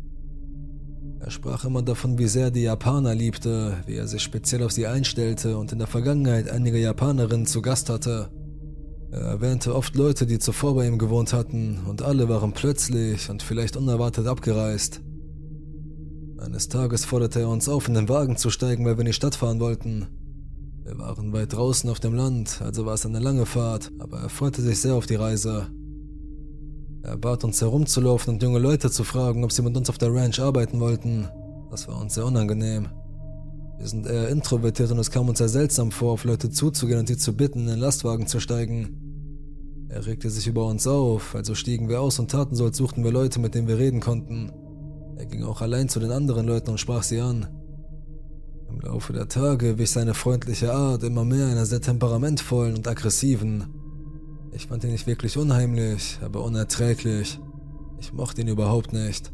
Er 1.21 1.31
sprach 1.31 1.67
immer 1.67 1.83
davon, 1.83 2.19
wie 2.19 2.27
sehr 2.27 2.45
er 2.45 2.51
die 2.51 2.63
Japaner 2.63 3.15
liebte, 3.15 3.77
wie 3.87 3.97
er 3.97 4.09
sich 4.09 4.23
speziell 4.23 4.63
auf 4.63 4.73
sie 4.73 4.87
einstellte 4.87 5.59
und 5.59 5.71
in 5.71 5.79
der 5.79 5.87
Vergangenheit 5.87 6.49
einige 6.49 6.79
Japanerinnen 6.79 7.47
zu 7.47 7.61
Gast 7.61 7.91
hatte. 7.91 8.31
Er 9.13 9.21
erwähnte 9.21 9.75
oft 9.75 9.95
Leute, 9.97 10.25
die 10.25 10.39
zuvor 10.39 10.77
bei 10.77 10.87
ihm 10.87 10.99
gewohnt 10.99 11.35
hatten, 11.35 11.81
und 11.87 12.01
alle 12.01 12.29
waren 12.31 12.53
plötzlich 12.53 13.29
und 13.29 13.43
vielleicht 13.43 13.77
unerwartet 13.77 14.27
abgereist. 14.27 15.03
Eines 16.39 16.69
Tages 16.69 17.05
forderte 17.05 17.41
er 17.41 17.49
uns 17.49 17.69
auf, 17.69 17.87
in 17.87 17.95
den 17.95 18.09
Wagen 18.09 18.39
zu 18.39 18.49
steigen, 18.49 18.87
weil 18.87 18.97
wir 18.97 19.01
in 19.01 19.07
die 19.07 19.13
Stadt 19.13 19.35
fahren 19.35 19.61
wollten. 19.61 20.07
Wir 20.85 20.99
waren 20.99 21.35
weit 21.35 21.53
draußen 21.53 21.91
auf 21.91 22.01
dem 22.01 22.15
Land, 22.15 22.63
also 22.63 22.87
war 22.87 22.95
es 22.95 23.05
eine 23.05 23.19
lange 23.19 23.45
Fahrt, 23.45 23.93
aber 23.99 24.21
er 24.21 24.29
freute 24.31 24.63
sich 24.63 24.81
sehr 24.81 24.95
auf 24.95 25.05
die 25.05 25.17
Reise. 25.17 25.67
Er 27.03 27.17
bat 27.17 27.45
uns 27.45 27.61
herumzulaufen 27.61 28.35
und 28.35 28.43
junge 28.43 28.59
Leute 28.59 28.91
zu 28.91 29.05
fragen, 29.05 29.43
ob 29.43 29.53
sie 29.53 29.63
mit 29.63 29.77
uns 29.77 29.89
auf 29.89 29.99
der 29.99 30.15
Ranch 30.15 30.39
arbeiten 30.41 30.81
wollten. 30.81 31.29
Das 31.71 31.89
war 31.89 32.01
uns 32.01 32.15
sehr 32.15 32.27
unangenehm. 32.27 32.89
Wir 33.79 33.89
sind 33.89 34.07
eher 34.07 34.29
introvertiert 34.29 34.91
und 34.91 34.99
es 34.99 35.11
kam 35.11 35.29
uns 35.31 35.39
sehr 35.39 35.49
seltsam 35.49 35.91
vor, 35.91 36.13
auf 36.13 36.25
Leute 36.25 36.51
zuzugehen 36.51 37.01
und 37.01 37.09
sie 37.09 37.17
zu 37.17 37.35
bitten, 37.35 37.61
in 37.61 37.67
den 37.69 37.79
Lastwagen 37.79 38.27
zu 38.27 38.39
steigen. 38.39 39.87
Er 39.89 40.05
regte 40.05 40.29
sich 40.29 40.47
über 40.47 40.67
uns 40.67 40.87
auf, 40.87 41.35
also 41.35 41.55
stiegen 41.55 41.89
wir 41.89 42.03
aus 42.03 42.19
und 42.19 42.31
taten 42.31 42.55
so, 42.55 42.67
als 42.67 42.77
suchten 42.77 43.03
wir 43.03 43.11
Leute, 43.11 43.41
mit 43.41 43.55
denen 43.55 43.67
wir 43.67 43.79
reden 43.79 44.01
konnten. 44.01 44.53
Er 45.17 45.25
ging 45.25 45.43
auch 45.45 45.63
allein 45.63 45.89
zu 45.89 45.99
den 45.99 46.13
anderen 46.13 46.47
Leuten 46.47 46.71
und 46.71 46.79
sprach 46.79 47.03
sie 47.03 47.21
an. 47.21 47.49
Im 48.69 48.81
Laufe 48.81 49.15
der 49.15 49.29
Tage 49.29 49.79
wich 49.79 49.91
seine 49.91 50.15
freundliche 50.15 50.73
Art 50.73 51.03
immer 51.03 51.25
mehr 51.25 51.47
einer 51.47 51.67
sehr 51.67 51.81
temperamentvollen 51.81 52.77
und 52.77 52.87
aggressiven. 52.87 53.80
Ich 54.53 54.67
fand 54.67 54.85
ihn 54.85 54.91
nicht 54.91 55.07
wirklich 55.07 55.37
unheimlich, 55.37 56.19
aber 56.23 56.43
unerträglich. 56.43 57.39
Ich 58.01 58.13
mochte 58.13 58.41
ihn 58.41 58.49
überhaupt 58.49 58.93
nicht. 58.93 59.31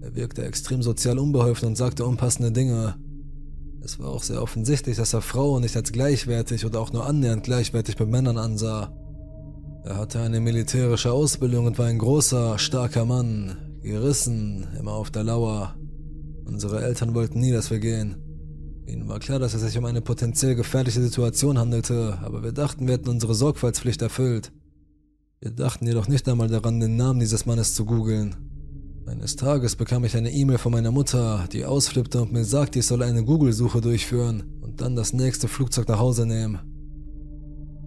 Er 0.00 0.14
wirkte 0.14 0.44
extrem 0.44 0.82
sozial 0.82 1.18
unbeholfen 1.18 1.68
und 1.68 1.76
sagte 1.76 2.04
unpassende 2.04 2.52
Dinge. 2.52 2.96
Es 3.82 3.98
war 3.98 4.08
auch 4.08 4.22
sehr 4.22 4.42
offensichtlich, 4.42 4.96
dass 4.96 5.14
er 5.14 5.22
Frauen 5.22 5.62
nicht 5.62 5.76
als 5.76 5.92
gleichwertig 5.92 6.66
oder 6.66 6.80
auch 6.80 6.92
nur 6.92 7.06
annähernd 7.06 7.44
gleichwertig 7.44 7.98
mit 7.98 8.08
Männern 8.10 8.36
ansah. 8.36 8.92
Er 9.84 9.96
hatte 9.96 10.20
eine 10.20 10.40
militärische 10.40 11.12
Ausbildung 11.12 11.66
und 11.66 11.78
war 11.78 11.86
ein 11.86 11.98
großer, 11.98 12.58
starker 12.58 13.06
Mann, 13.06 13.56
gerissen, 13.82 14.66
immer 14.78 14.92
auf 14.92 15.10
der 15.10 15.24
Lauer. 15.24 15.76
Unsere 16.44 16.82
Eltern 16.82 17.14
wollten 17.14 17.40
nie, 17.40 17.52
dass 17.52 17.70
wir 17.70 17.78
gehen. 17.78 18.16
Ihnen 18.88 19.06
war 19.06 19.18
klar, 19.18 19.38
dass 19.38 19.52
es 19.52 19.60
sich 19.60 19.76
um 19.76 19.84
eine 19.84 20.00
potenziell 20.00 20.54
gefährliche 20.54 21.02
Situation 21.02 21.58
handelte, 21.58 22.18
aber 22.22 22.42
wir 22.42 22.52
dachten, 22.52 22.86
wir 22.86 22.94
hätten 22.94 23.10
unsere 23.10 23.34
Sorgfaltspflicht 23.34 24.00
erfüllt. 24.00 24.50
Wir 25.40 25.50
dachten 25.50 25.86
jedoch 25.86 26.08
nicht 26.08 26.26
einmal 26.26 26.48
daran, 26.48 26.80
den 26.80 26.96
Namen 26.96 27.20
dieses 27.20 27.44
Mannes 27.44 27.74
zu 27.74 27.84
googeln. 27.84 28.34
Eines 29.06 29.36
Tages 29.36 29.76
bekam 29.76 30.04
ich 30.04 30.16
eine 30.16 30.32
E-Mail 30.32 30.56
von 30.56 30.72
meiner 30.72 30.90
Mutter, 30.90 31.46
die 31.52 31.66
ausflippte 31.66 32.22
und 32.22 32.32
mir 32.32 32.44
sagte, 32.44 32.78
ich 32.78 32.86
solle 32.86 33.04
eine 33.04 33.24
Google-Suche 33.24 33.82
durchführen 33.82 34.58
und 34.62 34.80
dann 34.80 34.96
das 34.96 35.12
nächste 35.12 35.48
Flugzeug 35.48 35.86
nach 35.88 35.98
Hause 35.98 36.24
nehmen. 36.24 36.58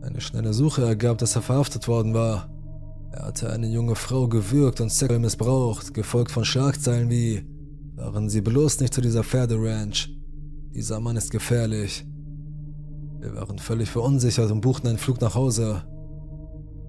Eine 0.04 0.22
schnelle 0.22 0.54
Suche 0.54 0.84
ergab, 0.84 1.18
dass 1.18 1.36
er 1.36 1.42
verhaftet 1.42 1.88
worden 1.88 2.14
war. 2.14 2.50
Er 3.12 3.26
hatte 3.26 3.50
eine 3.50 3.68
junge 3.68 3.96
Frau 3.96 4.28
gewürgt 4.28 4.82
und 4.82 4.92
sexuell 4.92 5.20
missbraucht, 5.20 5.96
gefolgt 5.96 6.32
von 6.32 6.46
Schlagzeilen 6.46 7.10
wie 7.10 7.44
Fahren 7.96 8.30
Sie 8.30 8.42
bloß 8.42 8.80
nicht 8.80 8.94
zu 8.94 9.02
dieser 9.02 9.24
Pferderanch. 9.24 10.21
Dieser 10.74 11.02
Mann 11.02 11.18
ist 11.18 11.32
gefährlich. 11.32 12.06
Wir 13.20 13.36
waren 13.36 13.60
völlig 13.60 13.90
verunsichert 13.90 14.52
und 14.52 14.62
buchten 14.62 14.88
einen 14.88 14.98
Flug 14.98 15.20
nach 15.20 15.36
Hause. 15.36 15.84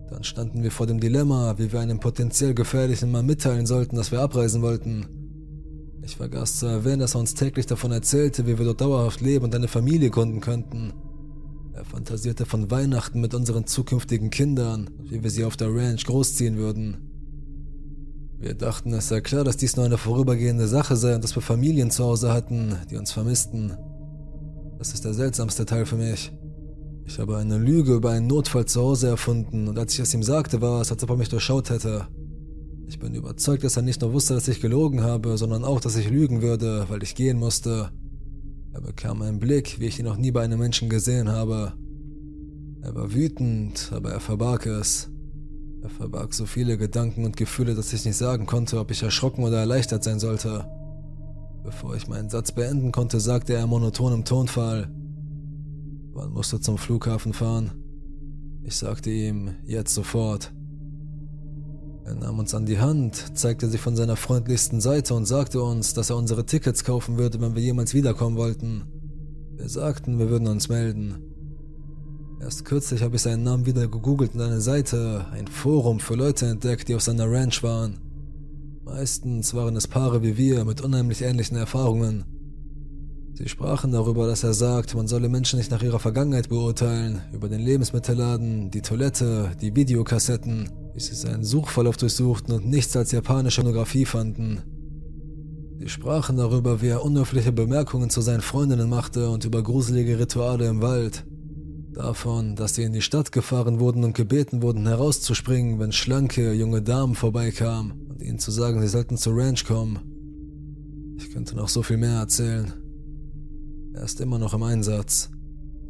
Dann 0.09 0.23
standen 0.23 0.63
wir 0.63 0.71
vor 0.71 0.87
dem 0.87 1.01
Dilemma, 1.01 1.59
wie 1.59 1.73
wir 1.73 1.81
einem 1.81 1.99
potenziell 1.99 2.55
gefährlichen 2.55 3.11
Mann 3.11 3.27
mitteilen 3.27 3.67
sollten, 3.67 3.97
dass 3.97 4.13
wir 4.13 4.21
abreisen 4.21 4.63
wollten. 4.63 5.07
Ich 6.03 6.17
vergaß 6.17 6.61
zu 6.61 6.67
erwähnen, 6.67 7.01
dass 7.01 7.17
er 7.17 7.21
uns 7.21 7.35
täglich 7.35 7.67
davon 7.67 7.91
erzählte, 7.91 8.47
wie 8.47 8.57
wir 8.59 8.67
dort 8.67 8.81
dauerhaft 8.81 9.21
leben 9.21 9.47
und 9.47 9.55
eine 9.55 9.69
Familie 9.69 10.11
gründen 10.11 10.41
könnten. 10.41 10.93
Er 11.73 11.85
fantasierte 11.85 12.47
von 12.47 12.71
Weihnachten 12.71 13.21
mit 13.21 13.35
unseren 13.35 13.67
zukünftigen 13.67 14.31
Kindern 14.31 14.89
und 14.99 15.11
wie 15.11 15.23
wir 15.23 15.31
sie 15.31 15.45
auf 15.45 15.57
der 15.57 15.75
Ranch 15.75 16.05
großziehen 16.05 16.57
würden. 16.57 17.12
Wir 18.43 18.55
dachten, 18.55 18.93
es 18.93 19.07
sei 19.07 19.21
klar, 19.21 19.45
dass 19.45 19.57
dies 19.57 19.77
nur 19.77 19.85
eine 19.85 19.99
vorübergehende 19.99 20.67
Sache 20.67 20.97
sei 20.97 21.15
und 21.15 21.23
dass 21.23 21.37
wir 21.37 21.43
Familien 21.43 21.93
zu 21.93 22.03
Hause 22.03 22.33
hatten, 22.33 22.75
die 22.91 22.97
uns 22.97 23.13
vermissten. 23.13 23.73
Das 24.79 24.93
ist 24.93 25.05
der 25.05 25.15
seltsamste 25.15 25.65
Teil 25.65 25.87
für 25.87 25.95
mich. 25.95 26.33
Ich 27.07 27.21
habe 27.21 27.37
eine 27.37 27.57
Lüge 27.57 27.95
über 27.95 28.11
einen 28.11 28.27
Notfall 28.27 28.65
zu 28.65 28.81
Hause 28.81 29.07
erfunden 29.07 29.69
und 29.69 29.79
als 29.79 29.95
ich 29.95 30.01
es 30.01 30.13
ihm 30.13 30.25
sagte, 30.25 30.61
war 30.61 30.81
es, 30.81 30.91
als 30.91 31.05
ob 31.05 31.11
er 31.11 31.17
mich 31.17 31.29
durchschaut 31.29 31.71
hätte. 31.71 32.09
Ich 32.89 32.99
bin 32.99 33.15
überzeugt, 33.15 33.63
dass 33.63 33.77
er 33.77 33.83
nicht 33.83 34.01
nur 34.01 34.13
wusste, 34.13 34.35
dass 34.35 34.49
ich 34.49 34.61
gelogen 34.61 35.05
habe, 35.05 35.39
sondern 35.39 35.63
auch, 35.63 35.79
dass 35.79 35.95
ich 35.95 36.11
lügen 36.11 36.43
würde, 36.43 36.87
weil 36.89 37.05
ich 37.05 37.15
gehen 37.15 37.39
musste. 37.39 37.91
Er 38.73 38.81
bekam 38.81 39.23
einen 39.23 39.39
Blick, 39.39 39.79
wie 39.79 39.87
ich 39.87 40.01
ihn 40.01 40.05
noch 40.07 40.17
nie 40.17 40.33
bei 40.33 40.43
einem 40.43 40.59
Menschen 40.59 40.89
gesehen 40.89 41.29
habe. 41.29 41.75
Er 42.83 42.93
war 42.93 43.15
wütend, 43.15 43.93
aber 43.95 44.11
er 44.11 44.21
verbarg 44.21 44.67
es. 44.67 45.12
Er 45.83 45.91
verbarg 45.91 46.33
so 46.33 46.47
viele 46.47 46.79
Gedanken 46.79 47.25
und 47.25 47.37
Gefühle, 47.37 47.75
dass 47.75 47.93
ich 47.93 48.05
nicht 48.05 48.17
sagen 48.17 48.47
konnte, 48.47 48.79
ob 48.79 48.91
ich 48.93 49.03
erschrocken 49.03 49.43
oder 49.43 49.59
erleichtert 49.59 50.05
sein 50.05 50.21
sollte. 50.21 50.65
Bevor 51.65 51.97
ich 51.97 52.07
meinen 52.07 52.31
Satz 52.31 52.53
beenden 52.53 52.93
konnte, 52.93 53.19
sagte 53.19 53.55
er 53.55 53.67
monoton 53.67 54.13
im 54.13 54.25
Tonfall, 54.25 54.89
Wann 56.15 56.33
musst 56.33 56.53
du 56.53 56.59
zum 56.59 56.77
Flughafen 56.77 57.33
fahren? 57.33 57.73
Ich 58.63 58.77
sagte 58.77 59.11
ihm, 59.11 59.57
jetzt 59.65 59.95
sofort. 59.95 60.53
Er 62.05 62.15
nahm 62.15 62.39
uns 62.39 62.55
an 62.55 62.67
die 62.67 62.79
Hand, 62.79 63.37
zeigte 63.37 63.69
sich 63.69 63.81
von 63.81 63.97
seiner 63.97 64.17
freundlichsten 64.17 64.81
Seite 64.81 65.15
und 65.15 65.25
sagte 65.25 65.63
uns, 65.63 65.95
dass 65.95 66.11
er 66.11 66.17
unsere 66.17 66.45
Tickets 66.45 66.85
kaufen 66.85 67.17
würde, 67.17 67.41
wenn 67.41 67.55
wir 67.55 67.63
jemals 67.63 67.95
wiederkommen 67.95 68.37
wollten. 68.37 68.85
Wir 69.57 69.69
sagten, 69.69 70.19
wir 70.19 70.29
würden 70.29 70.49
uns 70.49 70.69
melden. 70.69 71.32
Erst 72.43 72.65
kürzlich 72.65 73.05
habe 73.05 73.15
ich 73.15 73.23
seinen 73.23 73.45
Namen 73.45 73.67
wieder 73.67 73.87
gegoogelt 73.87 74.35
und 74.35 74.41
eine 74.41 74.61
Seite, 74.61 75.27
ein 75.31 75.47
Forum 75.47 76.01
für 76.01 76.17
Leute 76.17 76.47
entdeckt, 76.47 76.89
die 76.89 76.97
auf 76.97 77.03
seiner 77.03 77.31
Ranch 77.31 77.63
waren. 77.63 78.01
Meistens 78.85 79.55
waren 79.55 79.77
es 79.77 79.87
Paare 79.87 80.25
wie 80.25 80.37
wir 80.37 80.65
mit 80.65 80.81
unheimlich 80.81 81.23
ähnlichen 81.23 81.57
Erfahrungen. 81.57 82.25
Sie 83.35 83.49
sprachen 83.49 83.93
darüber, 83.93 84.27
dass 84.27 84.43
er 84.43 84.55
sagt, 84.55 84.97
man 84.97 85.07
solle 85.07 85.29
Menschen 85.29 85.57
nicht 85.57 85.71
nach 85.71 85.85
ihrer 85.85 86.01
Vergangenheit 86.01 86.49
beurteilen, 86.49 87.21
über 87.33 87.49
den 87.49 87.61
Lebensmittelladen, 87.61 88.73
die 88.73 88.83
Toilette, 88.83 89.53
die 89.61 89.77
Videokassetten, 89.77 90.69
bis 90.95 91.07
sie 91.07 91.15
seinen 91.15 91.45
Suchverlauf 91.45 91.97
durchsuchten 91.97 92.53
und 92.53 92.67
nichts 92.67 92.97
als 92.97 93.13
japanische 93.13 93.63
Pornografie 93.63 94.05
fanden. 94.05 94.63
Sie 95.79 95.89
sprachen 95.89 96.39
darüber, 96.39 96.83
wie 96.83 96.89
er 96.89 97.05
unhöfliche 97.05 97.53
Bemerkungen 97.53 98.11
zu 98.11 98.21
seinen 98.21 98.43
Freundinnen 98.43 98.91
machte 98.91 99.31
und 99.31 99.45
über 99.45 99.63
gruselige 99.63 100.19
Rituale 100.19 100.67
im 100.67 100.83
Wald. 100.83 101.25
Davon, 101.93 102.57
dass 102.57 102.75
sie 102.75 102.85
in 102.85 102.95
die 102.95 103.03
Stadt 103.03 103.33
gefahren 103.33 103.79
wurden 103.79 104.03
und 104.03 104.15
gebeten 104.15 104.63
wurden, 104.63 104.87
herauszuspringen, 104.87 105.79
wenn 105.79 105.93
schlanke, 105.93 106.55
junge 106.55 106.81
Damen 106.81 107.15
vorbeikamen 107.15 107.93
und 108.09 108.23
ihnen 108.23 108.39
zu 108.39 108.51
sagen, 108.51 108.81
sie 108.81 108.89
sollten 108.89 109.19
zur 109.19 109.37
Ranch 109.37 109.67
kommen. 109.67 109.99
Ich 111.19 111.31
könnte 111.31 111.55
noch 111.55 111.69
so 111.69 111.83
viel 111.83 111.99
mehr 111.99 112.19
erzählen. 112.19 112.73
Er 113.93 114.05
ist 114.05 114.23
immer 114.23 114.39
noch 114.39 114.55
im 114.55 114.63
Einsatz. 114.63 115.31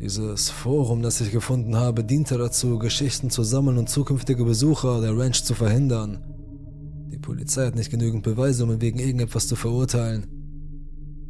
Dieses 0.00 0.50
Forum, 0.50 1.02
das 1.02 1.20
ich 1.20 1.30
gefunden 1.30 1.76
habe, 1.76 2.02
diente 2.02 2.36
dazu, 2.36 2.80
Geschichten 2.80 3.30
zu 3.30 3.44
sammeln 3.44 3.78
und 3.78 3.88
zukünftige 3.88 4.44
Besucher 4.44 5.00
der 5.00 5.16
Ranch 5.16 5.44
zu 5.44 5.54
verhindern. 5.54 6.18
Die 7.12 7.18
Polizei 7.18 7.66
hat 7.66 7.76
nicht 7.76 7.92
genügend 7.92 8.24
Beweise, 8.24 8.64
um 8.64 8.72
ihn 8.72 8.80
wegen 8.80 8.98
irgendetwas 8.98 9.46
zu 9.46 9.54
verurteilen. 9.54 10.26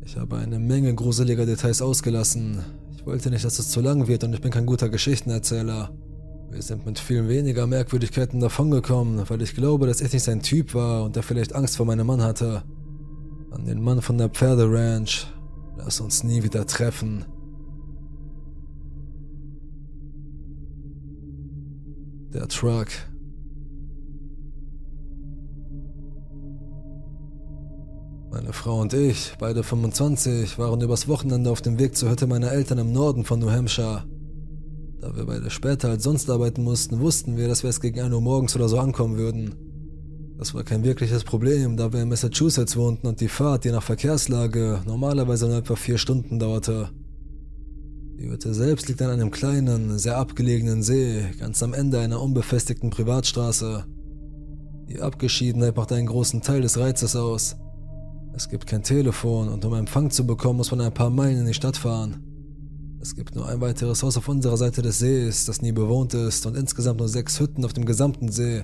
Ich 0.02 0.16
habe 0.16 0.38
eine 0.38 0.58
Menge 0.58 0.94
gruseliger 0.94 1.44
Details 1.44 1.82
ausgelassen. 1.82 2.60
Ich 3.02 3.06
wollte 3.06 3.30
nicht, 3.30 3.44
dass 3.44 3.58
es 3.58 3.68
zu 3.68 3.80
lang 3.80 4.08
wird 4.08 4.24
und 4.24 4.32
ich 4.32 4.40
bin 4.40 4.50
kein 4.50 4.66
guter 4.66 4.88
Geschichtenerzähler. 4.88 5.90
Wir 6.50 6.62
sind 6.62 6.86
mit 6.86 6.98
viel 6.98 7.28
weniger 7.28 7.66
Merkwürdigkeiten 7.66 8.40
davongekommen, 8.40 9.28
weil 9.28 9.42
ich 9.42 9.54
glaube, 9.54 9.86
dass 9.86 10.00
ich 10.00 10.12
nicht 10.12 10.22
sein 10.22 10.42
Typ 10.42 10.74
war 10.74 11.04
und 11.04 11.16
er 11.16 11.22
vielleicht 11.22 11.54
Angst 11.54 11.76
vor 11.76 11.86
meinem 11.86 12.06
Mann 12.06 12.22
hatte. 12.22 12.62
An 13.50 13.66
den 13.66 13.82
Mann 13.82 14.02
von 14.02 14.18
der 14.18 14.28
Pferderanch 14.28 15.26
Lass 15.76 16.00
uns 16.00 16.22
nie 16.22 16.42
wieder 16.42 16.66
treffen. 16.66 17.24
Der 22.32 22.48
Truck. 22.48 22.88
Meine 28.32 28.54
Frau 28.54 28.80
und 28.80 28.94
ich, 28.94 29.34
beide 29.38 29.62
25, 29.62 30.58
waren 30.58 30.80
übers 30.80 31.06
Wochenende 31.06 31.50
auf 31.50 31.60
dem 31.60 31.78
Weg 31.78 31.94
zur 31.94 32.10
Hütte 32.10 32.26
meiner 32.26 32.50
Eltern 32.50 32.78
im 32.78 32.90
Norden 32.90 33.24
von 33.26 33.38
New 33.38 33.50
Hampshire. 33.50 34.04
Da 35.02 35.14
wir 35.14 35.26
beide 35.26 35.50
später 35.50 35.90
als 35.90 36.04
sonst 36.04 36.30
arbeiten 36.30 36.64
mussten, 36.64 37.00
wussten 37.00 37.36
wir, 37.36 37.46
dass 37.46 37.62
wir 37.62 37.68
es 37.68 37.82
gegen 37.82 38.00
1 38.00 38.14
Uhr 38.14 38.22
morgens 38.22 38.56
oder 38.56 38.70
so 38.70 38.78
ankommen 38.78 39.18
würden. 39.18 39.54
Das 40.38 40.54
war 40.54 40.64
kein 40.64 40.82
wirkliches 40.82 41.24
Problem, 41.24 41.76
da 41.76 41.92
wir 41.92 42.00
in 42.00 42.08
Massachusetts 42.08 42.74
wohnten 42.74 43.06
und 43.06 43.20
die 43.20 43.28
Fahrt 43.28 43.66
je 43.66 43.70
nach 43.70 43.82
Verkehrslage 43.82 44.80
normalerweise 44.86 45.46
nur 45.46 45.58
etwa 45.58 45.76
vier 45.76 45.98
Stunden 45.98 46.38
dauerte. 46.38 46.88
Die 48.18 48.30
Hütte 48.30 48.54
selbst 48.54 48.88
liegt 48.88 49.02
an 49.02 49.10
einem 49.10 49.30
kleinen, 49.30 49.98
sehr 49.98 50.16
abgelegenen 50.16 50.82
See, 50.82 51.22
ganz 51.38 51.62
am 51.62 51.74
Ende 51.74 52.00
einer 52.00 52.22
unbefestigten 52.22 52.88
Privatstraße. 52.88 53.84
Die 54.88 55.02
Abgeschiedenheit 55.02 55.76
macht 55.76 55.92
einen 55.92 56.06
großen 56.06 56.40
Teil 56.40 56.62
des 56.62 56.78
Reizes 56.78 57.14
aus. 57.14 57.56
Es 58.34 58.48
gibt 58.48 58.66
kein 58.66 58.82
Telefon 58.82 59.48
und 59.48 59.64
um 59.64 59.74
Empfang 59.74 60.10
zu 60.10 60.26
bekommen, 60.26 60.56
muss 60.56 60.70
man 60.70 60.80
ein 60.80 60.94
paar 60.94 61.10
Meilen 61.10 61.40
in 61.40 61.46
die 61.46 61.54
Stadt 61.54 61.76
fahren. 61.76 62.24
Es 63.00 63.14
gibt 63.14 63.34
nur 63.34 63.48
ein 63.48 63.60
weiteres 63.60 64.02
Haus 64.02 64.16
auf 64.16 64.28
unserer 64.28 64.56
Seite 64.56 64.80
des 64.80 65.00
Sees, 65.00 65.44
das 65.44 65.60
nie 65.60 65.72
bewohnt 65.72 66.14
ist 66.14 66.46
und 66.46 66.56
insgesamt 66.56 67.00
nur 67.00 67.08
sechs 67.08 67.38
Hütten 67.40 67.64
auf 67.64 67.72
dem 67.72 67.84
gesamten 67.84 68.30
See. 68.30 68.62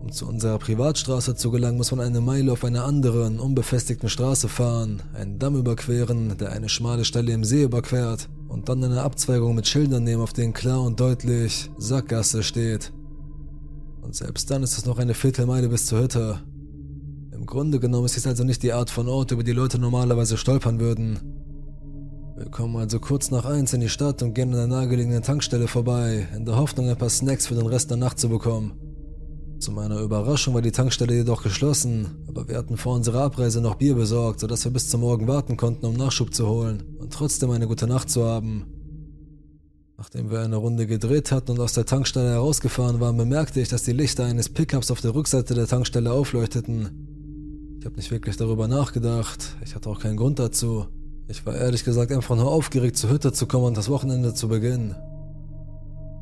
Um 0.00 0.10
zu 0.10 0.26
unserer 0.26 0.58
Privatstraße 0.58 1.34
zu 1.34 1.50
gelangen, 1.50 1.76
muss 1.76 1.90
man 1.90 2.00
eine 2.00 2.22
Meile 2.22 2.52
auf 2.52 2.64
einer 2.64 2.84
anderen, 2.84 3.38
unbefestigten 3.38 4.08
Straße 4.08 4.48
fahren, 4.48 5.02
einen 5.12 5.38
Damm 5.38 5.56
überqueren, 5.56 6.38
der 6.38 6.52
eine 6.52 6.70
schmale 6.70 7.04
Stelle 7.04 7.32
im 7.32 7.44
See 7.44 7.64
überquert 7.64 8.28
und 8.48 8.70
dann 8.70 8.82
eine 8.82 9.02
Abzweigung 9.02 9.54
mit 9.54 9.66
Schildern 9.66 10.04
nehmen, 10.04 10.22
auf 10.22 10.32
denen 10.32 10.54
klar 10.54 10.80
und 10.80 10.98
deutlich 10.98 11.70
Sackgasse 11.76 12.42
steht. 12.42 12.92
Und 14.00 14.14
selbst 14.14 14.50
dann 14.50 14.62
ist 14.62 14.78
es 14.78 14.86
noch 14.86 14.98
eine 14.98 15.14
Viertelmeile 15.14 15.68
bis 15.68 15.86
zur 15.86 16.00
Hütte. 16.00 16.40
Im 17.40 17.46
Grunde 17.46 17.80
genommen 17.80 18.04
ist 18.04 18.16
dies 18.16 18.26
also 18.26 18.44
nicht 18.44 18.62
die 18.62 18.74
Art 18.74 18.90
von 18.90 19.08
Ort, 19.08 19.30
über 19.30 19.42
die 19.42 19.52
Leute 19.52 19.78
normalerweise 19.78 20.36
stolpern 20.36 20.78
würden. 20.78 21.18
Wir 22.36 22.50
kommen 22.50 22.76
also 22.76 23.00
kurz 23.00 23.30
nach 23.30 23.46
eins 23.46 23.72
in 23.72 23.80
die 23.80 23.88
Stadt 23.88 24.22
und 24.22 24.34
gehen 24.34 24.50
an 24.50 24.58
der 24.58 24.66
nahegelegenen 24.66 25.22
Tankstelle 25.22 25.66
vorbei, 25.66 26.28
in 26.36 26.44
der 26.44 26.58
Hoffnung, 26.58 26.90
ein 26.90 26.98
paar 26.98 27.08
Snacks 27.08 27.46
für 27.46 27.54
den 27.54 27.66
Rest 27.66 27.88
der 27.88 27.96
Nacht 27.96 28.18
zu 28.18 28.28
bekommen. 28.28 28.72
Zu 29.58 29.72
meiner 29.72 30.00
Überraschung 30.00 30.52
war 30.52 30.60
die 30.60 30.70
Tankstelle 30.70 31.14
jedoch 31.14 31.42
geschlossen, 31.42 32.08
aber 32.28 32.46
wir 32.46 32.58
hatten 32.58 32.76
vor 32.76 32.94
unserer 32.94 33.22
Abreise 33.22 33.62
noch 33.62 33.76
Bier 33.76 33.94
besorgt, 33.94 34.40
sodass 34.40 34.64
wir 34.66 34.72
bis 34.72 34.90
zum 34.90 35.00
Morgen 35.00 35.26
warten 35.26 35.56
konnten, 35.56 35.86
um 35.86 35.94
Nachschub 35.94 36.34
zu 36.34 36.46
holen 36.46 36.82
und 36.98 37.10
trotzdem 37.10 37.50
eine 37.52 37.66
gute 37.66 37.86
Nacht 37.86 38.10
zu 38.10 38.22
haben. 38.22 38.66
Nachdem 39.96 40.30
wir 40.30 40.40
eine 40.40 40.56
Runde 40.56 40.86
gedreht 40.86 41.32
hatten 41.32 41.52
und 41.52 41.60
aus 41.60 41.72
der 41.72 41.86
Tankstelle 41.86 42.32
herausgefahren 42.32 43.00
waren, 43.00 43.16
bemerkte 43.16 43.62
ich, 43.62 43.68
dass 43.68 43.82
die 43.82 43.92
Lichter 43.92 44.26
eines 44.26 44.50
Pickups 44.50 44.90
auf 44.90 45.00
der 45.00 45.14
Rückseite 45.14 45.54
der 45.54 45.66
Tankstelle 45.66 46.12
aufleuchteten. 46.12 47.09
Ich 47.80 47.86
habe 47.86 47.96
nicht 47.96 48.10
wirklich 48.10 48.36
darüber 48.36 48.68
nachgedacht, 48.68 49.56
ich 49.64 49.74
hatte 49.74 49.88
auch 49.88 50.00
keinen 50.00 50.18
Grund 50.18 50.38
dazu. 50.38 50.84
Ich 51.28 51.46
war 51.46 51.56
ehrlich 51.56 51.82
gesagt 51.82 52.12
einfach 52.12 52.36
nur 52.36 52.50
aufgeregt, 52.52 52.98
zur 52.98 53.08
Hütte 53.08 53.32
zu 53.32 53.46
kommen 53.46 53.64
und 53.64 53.76
das 53.78 53.88
Wochenende 53.88 54.34
zu 54.34 54.48
beginnen. 54.48 54.94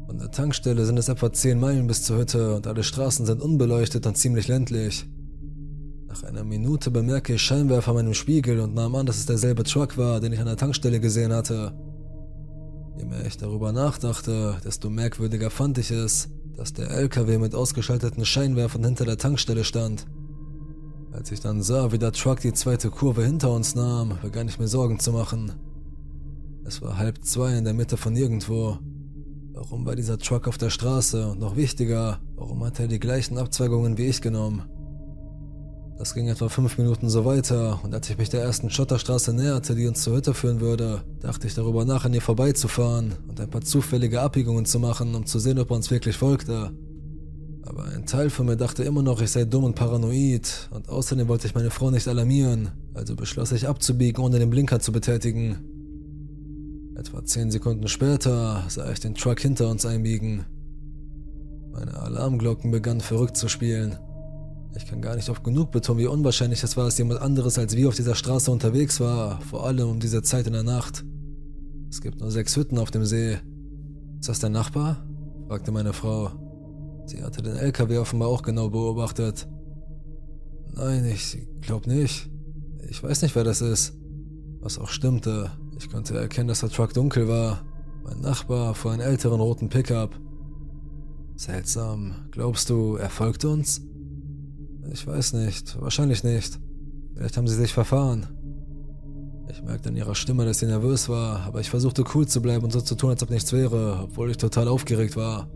Von 0.07 0.19
der 0.19 0.31
Tankstelle 0.31 0.87
sind 0.87 0.99
es 0.99 1.09
etwa 1.09 1.33
10 1.33 1.59
Meilen 1.59 1.89
bis 1.89 2.05
zur 2.05 2.19
Hütte 2.19 2.55
und 2.55 2.69
alle 2.69 2.85
Straßen 2.85 3.27
sind 3.27 3.43
unbeleuchtet 3.43 4.07
und 4.07 4.17
ziemlich 4.17 4.47
ländlich. 4.47 5.09
Nach 6.07 6.23
einer 6.23 6.45
Minute 6.45 6.93
bemerke 6.93 7.35
ich 7.35 7.43
Scheinwerfer 7.43 7.91
an 7.91 7.97
meinem 7.97 8.15
Spiegel 8.15 8.61
und 8.61 8.75
nahm 8.77 8.95
an, 8.95 9.07
dass 9.07 9.19
es 9.19 9.27
derselbe 9.27 9.65
Truck 9.65 9.99
war, 9.99 10.21
den 10.21 10.33
ich 10.33 10.39
an 10.39 10.47
der 10.47 10.57
Tankstelle 10.57 11.01
gesehen 11.01 11.33
hatte. 11.33 11.73
Je 12.97 13.05
mehr 13.05 13.27
ich 13.27 13.37
darüber 13.37 13.73
nachdachte, 13.73 14.59
desto 14.65 14.91
merkwürdiger 14.91 15.51
fand 15.51 15.79
ich 15.79 15.91
es, 15.91 16.29
dass 16.57 16.73
der 16.73 16.89
LKW 16.89 17.39
mit 17.39 17.57
ausgeschalteten 17.57 18.25
Scheinwerfern 18.25 18.85
hinter 18.85 19.05
der 19.05 19.19
Tankstelle 19.19 19.65
stand. 19.65 20.07
Als 21.13 21.33
ich 21.33 21.41
dann 21.41 21.63
sah, 21.63 21.91
wie 21.91 21.99
der 21.99 22.13
Truck 22.13 22.41
die 22.41 22.53
zweite 22.53 22.91
Kurve 22.91 23.25
hinter 23.25 23.51
uns 23.51 23.75
nahm, 23.75 24.19
begann 24.23 24.49
ich 24.49 24.59
mir 24.59 24.69
Sorgen 24.69 24.99
zu 24.99 25.13
machen. 25.13 25.53
Es 26.65 26.83
war 26.83 26.99
halb 26.99 27.25
zwei 27.25 27.57
in 27.57 27.65
der 27.65 27.75
Mitte 27.75 27.97
von 27.97 28.13
nirgendwo. 28.13 28.79
Warum 29.53 29.87
war 29.87 29.97
dieser 29.97 30.19
Truck 30.19 30.47
auf 30.47 30.59
der 30.59 30.71
Straße? 30.71 31.27
Und 31.27 31.41
noch 31.41 31.57
wichtiger, 31.57 32.21
warum 32.37 32.63
hat 32.65 32.79
er 32.79 32.89
die 32.89 33.01
gleichen 33.01 33.39
Abzweigungen 33.39 33.97
wie 33.97 34.07
ich 34.07 34.21
genommen? 34.21 34.65
Das 35.99 36.15
ging 36.15 36.29
etwa 36.29 36.49
fünf 36.49 36.79
Minuten 36.79 37.09
so 37.09 37.25
weiter, 37.25 37.81
und 37.83 37.93
als 37.93 38.09
ich 38.09 38.19
mich 38.19 38.29
der 38.29 38.43
ersten 38.43 38.71
Schotterstraße 38.71 39.33
näherte, 39.33 39.75
die 39.75 39.89
uns 39.89 40.05
zur 40.05 40.15
Hütte 40.15 40.33
führen 40.33 40.61
würde, 40.61 41.03
dachte 41.19 41.49
ich 41.49 41.55
darüber 41.55 41.85
nach, 41.85 42.05
an 42.05 42.15
ihr 42.15 42.23
vorbeizufahren 42.23 43.15
und 43.27 43.41
ein 43.41 43.51
paar 43.51 43.63
zufällige 43.63 44.21
Abbiegungen 44.21 44.65
zu 44.65 44.79
machen, 44.79 45.17
um 45.17 45.27
zu 45.27 45.41
sehen, 45.41 45.59
ob 45.59 45.71
er 45.71 45.77
uns 45.77 45.91
wirklich 45.91 46.17
folgte. 46.17 46.71
Aber 47.79 47.93
ein 47.93 48.07
Teil 48.07 48.29
von 48.29 48.47
mir 48.47 48.57
dachte 48.57 48.83
immer 48.83 49.03
noch, 49.03 49.21
ich 49.21 49.31
sei 49.31 49.45
dumm 49.45 49.63
und 49.63 49.77
paranoid 49.77 50.69
und 50.73 50.89
außerdem 50.89 51.29
wollte 51.29 51.47
ich 51.47 51.55
meine 51.55 51.71
Frau 51.71 51.93
nicht 51.93 52.09
alarmieren, 52.09 52.73
also 52.93 53.15
beschloss 53.15 53.53
ich 53.53 53.69
abzubiegen, 53.69 54.25
ohne 54.25 54.41
den 54.41 54.51
Blinker 54.51 54.81
zu 54.81 54.91
betätigen. 54.91 55.59
Etwa 56.97 57.25
zehn 57.25 57.53
Sekunden 57.53 57.87
später 57.87 58.65
sah 58.67 58.91
ich 58.91 58.99
den 58.99 59.15
Truck 59.15 59.39
hinter 59.39 59.69
uns 59.69 59.87
einbiegen. 59.87 60.45
Meine 61.71 61.95
Alarmglocken 61.95 62.73
begannen 62.73 63.01
verrückt 63.01 63.37
zu 63.37 63.49
spielen. 63.49 63.97
Ich 64.77 64.87
kann 64.87 65.01
gar 65.01 65.15
nicht 65.15 65.29
oft 65.29 65.45
genug 65.45 65.71
betonen, 65.71 66.01
wie 66.01 66.09
unwahrscheinlich 66.09 66.65
es 66.65 66.77
war, 66.77 66.87
dass 66.87 66.99
jemand 66.99 67.21
anderes 67.21 67.59
als 67.61 67.77
wir 67.77 67.87
auf 67.87 67.95
dieser 67.95 68.17
Straße 68.17 68.51
unterwegs 68.51 68.99
war, 68.99 69.41
vor 69.43 69.65
allem 69.65 69.89
um 69.89 70.01
diese 70.01 70.23
Zeit 70.23 70.49
in 70.49 70.53
der 70.53 70.65
Nacht. 70.65 71.05
Es 71.89 72.01
gibt 72.01 72.19
nur 72.19 72.33
sechs 72.33 72.57
Hütten 72.57 72.79
auf 72.79 72.91
dem 72.91 73.05
See. 73.05 73.39
Ist 74.19 74.29
das 74.29 74.41
dein 74.41 74.53
Nachbar? 74.53 75.07
fragte 75.47 75.71
meine 75.71 75.93
Frau. 75.93 76.48
Sie 77.09 77.23
hatte 77.23 77.41
den 77.43 77.57
LKW 77.57 77.97
offenbar 77.97 78.29
auch 78.29 78.43
genau 78.43 78.69
beobachtet. 78.69 79.49
Nein, 80.75 81.07
ich 81.07 81.39
glaub 81.63 81.87
nicht. 81.87 82.29
Ich 82.87 83.03
weiß 83.03 83.23
nicht, 83.23 83.35
wer 83.35 83.45
das 83.45 83.63
ist. 83.63 83.95
Was 84.61 84.79
auch 84.79 84.91
stimmte. 84.91 85.51
Ich 85.79 85.89
konnte 85.89 86.19
erkennen, 86.19 86.49
dass 86.49 86.61
der 86.61 86.69
Truck 86.69 86.93
dunkel 86.93 87.27
war. 87.27 87.65
Mein 88.05 88.21
Nachbar 88.21 88.75
fuhr 88.75 88.93
einen 88.93 89.01
älteren 89.01 89.41
roten 89.41 89.71
Pickup. 89.71 90.21
Seltsam. 91.35 92.29
Glaubst 92.31 92.69
du, 92.69 92.97
er 92.97 93.09
folgt 93.09 93.47
uns? 93.47 93.81
Ich 94.93 95.07
weiß 95.07 95.33
nicht. 95.33 95.81
Wahrscheinlich 95.81 96.25
nicht. 96.25 96.61
Vielleicht 97.15 97.39
haben 97.39 97.49
sie 97.49 97.57
sich 97.57 97.73
verfahren. 97.73 98.27
Ich 99.51 99.63
merkte 99.63 99.89
an 99.89 99.97
ihrer 99.97 100.15
Stimme, 100.15 100.45
dass 100.45 100.59
sie 100.59 100.67
nervös 100.67 101.09
war, 101.09 101.41
aber 101.47 101.61
ich 101.61 101.71
versuchte 101.71 102.05
cool 102.15 102.29
zu 102.29 102.43
bleiben 102.43 102.65
und 102.65 102.73
so 102.73 102.83
zu 102.83 102.97
tun, 102.97 103.11
als 103.11 103.23
ob 103.23 103.31
nichts 103.31 103.51
wäre, 103.55 104.01
obwohl 104.05 104.31
ich 104.31 104.37
total 104.37 104.69
aufgeregt 104.69 105.17
war. 105.17 105.49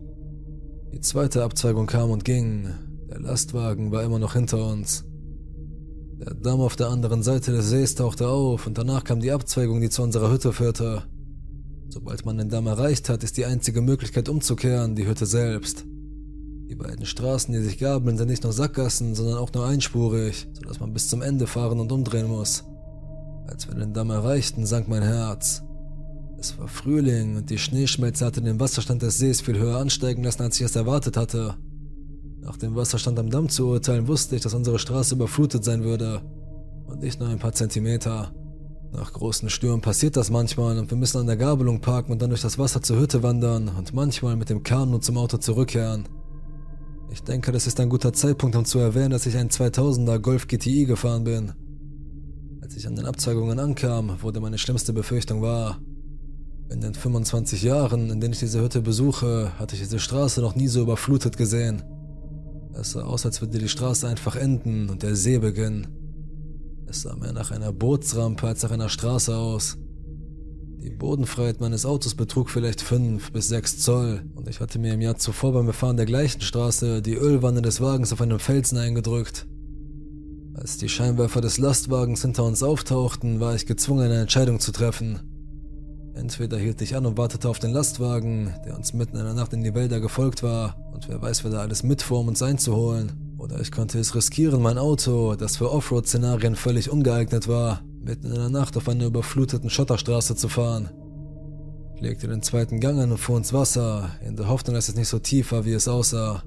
Die 0.92 1.00
zweite 1.00 1.42
Abzweigung 1.42 1.86
kam 1.86 2.10
und 2.10 2.24
ging. 2.24 2.68
Der 3.08 3.18
Lastwagen 3.18 3.90
war 3.92 4.02
immer 4.02 4.18
noch 4.18 4.34
hinter 4.34 4.66
uns. 4.66 5.04
Der 6.18 6.34
Damm 6.34 6.60
auf 6.60 6.76
der 6.76 6.88
anderen 6.88 7.22
Seite 7.22 7.50
des 7.50 7.70
Sees 7.70 7.94
tauchte 7.94 8.28
auf 8.28 8.66
und 8.66 8.76
danach 8.76 9.02
kam 9.02 9.20
die 9.20 9.32
Abzweigung, 9.32 9.80
die 9.80 9.90
zu 9.90 10.02
unserer 10.02 10.30
Hütte 10.30 10.52
führte. 10.52 11.02
Sobald 11.88 12.24
man 12.26 12.38
den 12.38 12.50
Damm 12.50 12.66
erreicht 12.66 13.08
hat, 13.08 13.24
ist 13.24 13.36
die 13.38 13.46
einzige 13.46 13.80
Möglichkeit 13.80 14.28
umzukehren 14.28 14.94
die 14.94 15.06
Hütte 15.06 15.26
selbst. 15.26 15.84
Die 16.68 16.74
beiden 16.74 17.06
Straßen, 17.06 17.52
die 17.52 17.60
sich 17.60 17.78
gabeln, 17.78 18.16
sind 18.16 18.28
nicht 18.28 18.44
nur 18.44 18.52
Sackgassen, 18.52 19.14
sondern 19.14 19.38
auch 19.38 19.52
nur 19.52 19.66
einspurig, 19.66 20.46
sodass 20.52 20.78
man 20.78 20.92
bis 20.92 21.08
zum 21.08 21.22
Ende 21.22 21.46
fahren 21.46 21.80
und 21.80 21.90
umdrehen 21.90 22.28
muss. 22.28 22.64
Als 23.46 23.66
wir 23.66 23.74
den 23.74 23.92
Damm 23.92 24.10
erreichten, 24.10 24.64
sank 24.66 24.88
mein 24.88 25.02
Herz. 25.02 25.62
Es 26.42 26.58
war 26.58 26.66
Frühling 26.66 27.36
und 27.36 27.50
die 27.50 27.58
Schneeschmelze 27.58 28.26
hatte 28.26 28.42
den 28.42 28.58
Wasserstand 28.58 29.00
des 29.00 29.16
Sees 29.16 29.40
viel 29.40 29.56
höher 29.60 29.78
ansteigen 29.78 30.24
lassen, 30.24 30.42
als 30.42 30.58
ich 30.58 30.66
es 30.66 30.74
erwartet 30.74 31.16
hatte. 31.16 31.54
Nach 32.40 32.56
dem 32.56 32.74
Wasserstand 32.74 33.16
am 33.20 33.30
Damm 33.30 33.48
zu 33.48 33.68
urteilen, 33.68 34.08
wusste 34.08 34.34
ich, 34.34 34.42
dass 34.42 34.52
unsere 34.52 34.80
Straße 34.80 35.14
überflutet 35.14 35.62
sein 35.62 35.84
würde. 35.84 36.20
Und 36.88 37.00
nicht 37.00 37.20
nur 37.20 37.28
ein 37.28 37.38
paar 37.38 37.52
Zentimeter. 37.52 38.34
Nach 38.92 39.12
großen 39.12 39.50
Stürmen 39.50 39.82
passiert 39.82 40.16
das 40.16 40.30
manchmal 40.30 40.80
und 40.80 40.90
wir 40.90 40.98
müssen 40.98 41.18
an 41.18 41.28
der 41.28 41.36
Gabelung 41.36 41.80
parken 41.80 42.10
und 42.10 42.20
dann 42.20 42.30
durch 42.30 42.42
das 42.42 42.58
Wasser 42.58 42.82
zur 42.82 42.98
Hütte 42.98 43.22
wandern 43.22 43.68
und 43.68 43.94
manchmal 43.94 44.34
mit 44.34 44.50
dem 44.50 44.64
Kanu 44.64 44.98
zum 44.98 45.18
Auto 45.18 45.36
zurückkehren. 45.36 46.08
Ich 47.12 47.22
denke, 47.22 47.52
das 47.52 47.68
ist 47.68 47.78
ein 47.78 47.88
guter 47.88 48.12
Zeitpunkt, 48.12 48.56
um 48.56 48.64
zu 48.64 48.80
erwähnen, 48.80 49.12
dass 49.12 49.26
ich 49.26 49.36
einen 49.36 49.50
2000er 49.50 50.18
Golf 50.18 50.48
GTI 50.48 50.86
gefahren 50.86 51.22
bin. 51.22 51.52
Als 52.62 52.74
ich 52.76 52.84
an 52.88 52.96
den 52.96 53.06
Abzweigungen 53.06 53.60
ankam, 53.60 54.20
wurde 54.22 54.40
meine 54.40 54.58
schlimmste 54.58 54.92
Befürchtung 54.92 55.40
wahr. 55.40 55.78
In 56.72 56.80
den 56.80 56.94
25 56.94 57.62
Jahren, 57.62 58.08
in 58.08 58.20
denen 58.20 58.32
ich 58.32 58.38
diese 58.38 58.62
Hütte 58.62 58.80
besuche, 58.80 59.52
hatte 59.58 59.74
ich 59.74 59.82
diese 59.82 59.98
Straße 59.98 60.40
noch 60.40 60.54
nie 60.54 60.68
so 60.68 60.80
überflutet 60.80 61.36
gesehen. 61.36 61.82
Es 62.72 62.92
sah 62.92 63.02
aus, 63.02 63.26
als 63.26 63.42
würde 63.42 63.58
die 63.58 63.68
Straße 63.68 64.08
einfach 64.08 64.36
enden 64.36 64.88
und 64.88 65.02
der 65.02 65.14
See 65.14 65.38
beginnen. 65.38 65.88
Es 66.86 67.02
sah 67.02 67.14
mehr 67.14 67.34
nach 67.34 67.50
einer 67.50 67.72
Bootsrampe 67.72 68.46
als 68.46 68.62
nach 68.62 68.70
einer 68.70 68.88
Straße 68.88 69.36
aus. 69.36 69.76
Die 70.82 70.90
Bodenfreiheit 70.90 71.60
meines 71.60 71.84
Autos 71.84 72.14
betrug 72.14 72.48
vielleicht 72.48 72.80
5 72.80 73.32
bis 73.32 73.48
6 73.48 73.78
Zoll 73.80 74.22
und 74.34 74.48
ich 74.48 74.60
hatte 74.60 74.78
mir 74.78 74.94
im 74.94 75.02
Jahr 75.02 75.16
zuvor 75.16 75.52
beim 75.52 75.66
Befahren 75.66 75.98
der 75.98 76.06
gleichen 76.06 76.40
Straße 76.40 77.02
die 77.02 77.14
Ölwanne 77.14 77.60
des 77.60 77.82
Wagens 77.82 78.14
auf 78.14 78.22
einem 78.22 78.38
Felsen 78.38 78.78
eingedrückt. 78.78 79.46
Als 80.54 80.78
die 80.78 80.88
Scheinwerfer 80.88 81.42
des 81.42 81.58
Lastwagens 81.58 82.22
hinter 82.22 82.44
uns 82.44 82.62
auftauchten, 82.62 83.40
war 83.40 83.54
ich 83.54 83.66
gezwungen, 83.66 84.06
eine 84.06 84.22
Entscheidung 84.22 84.58
zu 84.58 84.72
treffen. 84.72 85.31
Entweder 86.14 86.58
hielt 86.58 86.82
ich 86.82 86.94
an 86.94 87.06
und 87.06 87.16
wartete 87.16 87.48
auf 87.48 87.58
den 87.58 87.72
Lastwagen, 87.72 88.54
der 88.66 88.76
uns 88.76 88.92
mitten 88.92 89.16
in 89.16 89.24
der 89.24 89.34
Nacht 89.34 89.52
in 89.52 89.62
die 89.62 89.74
Wälder 89.74 90.00
gefolgt 90.00 90.42
war, 90.42 90.76
und 90.92 91.08
wer 91.08 91.20
weiß, 91.20 91.42
wer 91.44 91.50
da 91.50 91.60
alles 91.60 91.82
mitfuhr, 91.82 92.20
um 92.20 92.28
uns 92.28 92.42
einzuholen. 92.42 93.34
Oder 93.38 93.60
ich 93.60 93.72
konnte 93.72 93.98
es 93.98 94.14
riskieren, 94.14 94.62
mein 94.62 94.78
Auto, 94.78 95.34
das 95.34 95.56
für 95.56 95.72
Offroad-Szenarien 95.72 96.54
völlig 96.54 96.90
ungeeignet 96.90 97.48
war, 97.48 97.80
mitten 98.00 98.26
in 98.26 98.34
der 98.34 98.50
Nacht 98.50 98.76
auf 98.76 98.88
einer 98.88 99.06
überfluteten 99.06 99.70
Schotterstraße 99.70 100.36
zu 100.36 100.48
fahren. 100.48 100.90
Ich 101.96 102.02
legte 102.02 102.28
den 102.28 102.42
zweiten 102.42 102.78
Gang 102.78 103.00
an 103.00 103.10
und 103.10 103.18
fuhr 103.18 103.38
ins 103.38 103.52
Wasser, 103.52 104.10
in 104.24 104.36
der 104.36 104.48
Hoffnung, 104.48 104.74
dass 104.74 104.88
es 104.88 104.96
nicht 104.96 105.08
so 105.08 105.18
tief 105.18 105.52
war, 105.52 105.64
wie 105.64 105.72
es 105.72 105.88
aussah. 105.88 106.42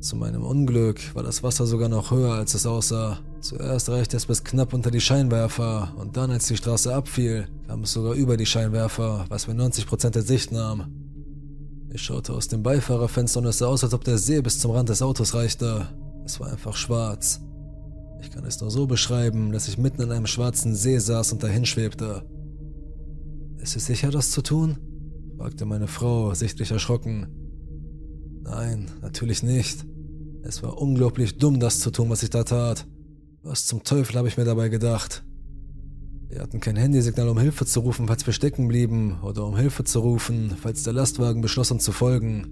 Zu 0.00 0.16
meinem 0.16 0.42
Unglück 0.42 1.14
war 1.14 1.22
das 1.22 1.42
Wasser 1.42 1.66
sogar 1.66 1.88
noch 1.88 2.10
höher, 2.10 2.34
als 2.34 2.54
es 2.54 2.66
aussah. 2.66 3.20
Zuerst 3.42 3.88
reichte 3.88 4.16
es 4.16 4.26
bis 4.26 4.44
knapp 4.44 4.72
unter 4.72 4.92
die 4.92 5.00
Scheinwerfer 5.00 5.92
und 5.98 6.16
dann, 6.16 6.30
als 6.30 6.46
die 6.46 6.56
Straße 6.56 6.94
abfiel, 6.94 7.48
kam 7.66 7.82
es 7.82 7.92
sogar 7.92 8.14
über 8.14 8.36
die 8.36 8.46
Scheinwerfer, 8.46 9.26
was 9.28 9.48
mir 9.48 9.54
90% 9.54 10.10
der 10.10 10.22
Sicht 10.22 10.52
nahm. 10.52 10.84
Ich 11.90 12.02
schaute 12.02 12.34
aus 12.34 12.46
dem 12.46 12.62
Beifahrerfenster 12.62 13.40
und 13.40 13.46
es 13.46 13.58
sah 13.58 13.66
aus, 13.66 13.82
als 13.82 13.94
ob 13.94 14.04
der 14.04 14.16
See 14.16 14.40
bis 14.40 14.60
zum 14.60 14.70
Rand 14.70 14.90
des 14.90 15.02
Autos 15.02 15.34
reichte. 15.34 15.88
Es 16.24 16.38
war 16.38 16.52
einfach 16.52 16.76
schwarz. 16.76 17.40
Ich 18.20 18.30
kann 18.30 18.44
es 18.44 18.60
nur 18.60 18.70
so 18.70 18.86
beschreiben, 18.86 19.50
dass 19.50 19.66
ich 19.66 19.76
mitten 19.76 20.02
in 20.02 20.12
einem 20.12 20.28
schwarzen 20.28 20.76
See 20.76 20.98
saß 20.98 21.32
und 21.32 21.42
dahin 21.42 21.66
schwebte. 21.66 22.22
Ist 23.58 23.74
es 23.74 23.86
sicher, 23.86 24.12
das 24.12 24.30
zu 24.30 24.42
tun? 24.42 24.78
fragte 25.36 25.64
meine 25.64 25.88
Frau, 25.88 26.32
sichtlich 26.34 26.70
erschrocken. 26.70 27.26
Nein, 28.44 28.88
natürlich 29.00 29.42
nicht. 29.42 29.84
Es 30.44 30.62
war 30.62 30.78
unglaublich 30.78 31.38
dumm, 31.38 31.58
das 31.58 31.80
zu 31.80 31.90
tun, 31.90 32.08
was 32.08 32.22
ich 32.22 32.30
da 32.30 32.44
tat. 32.44 32.86
Was 33.44 33.66
zum 33.66 33.82
Teufel 33.82 34.16
habe 34.16 34.28
ich 34.28 34.36
mir 34.36 34.44
dabei 34.44 34.68
gedacht? 34.68 35.24
Wir 36.28 36.40
hatten 36.40 36.60
kein 36.60 36.76
Handysignal, 36.76 37.28
um 37.28 37.40
Hilfe 37.40 37.66
zu 37.66 37.80
rufen, 37.80 38.06
falls 38.06 38.24
wir 38.24 38.32
stecken 38.32 38.68
blieben, 38.68 39.18
oder 39.20 39.44
um 39.44 39.56
Hilfe 39.56 39.82
zu 39.82 39.98
rufen, 39.98 40.56
falls 40.56 40.84
der 40.84 40.92
Lastwagen 40.92 41.42
beschloss, 41.42 41.72
uns 41.72 41.82
zu 41.82 41.90
folgen. 41.90 42.46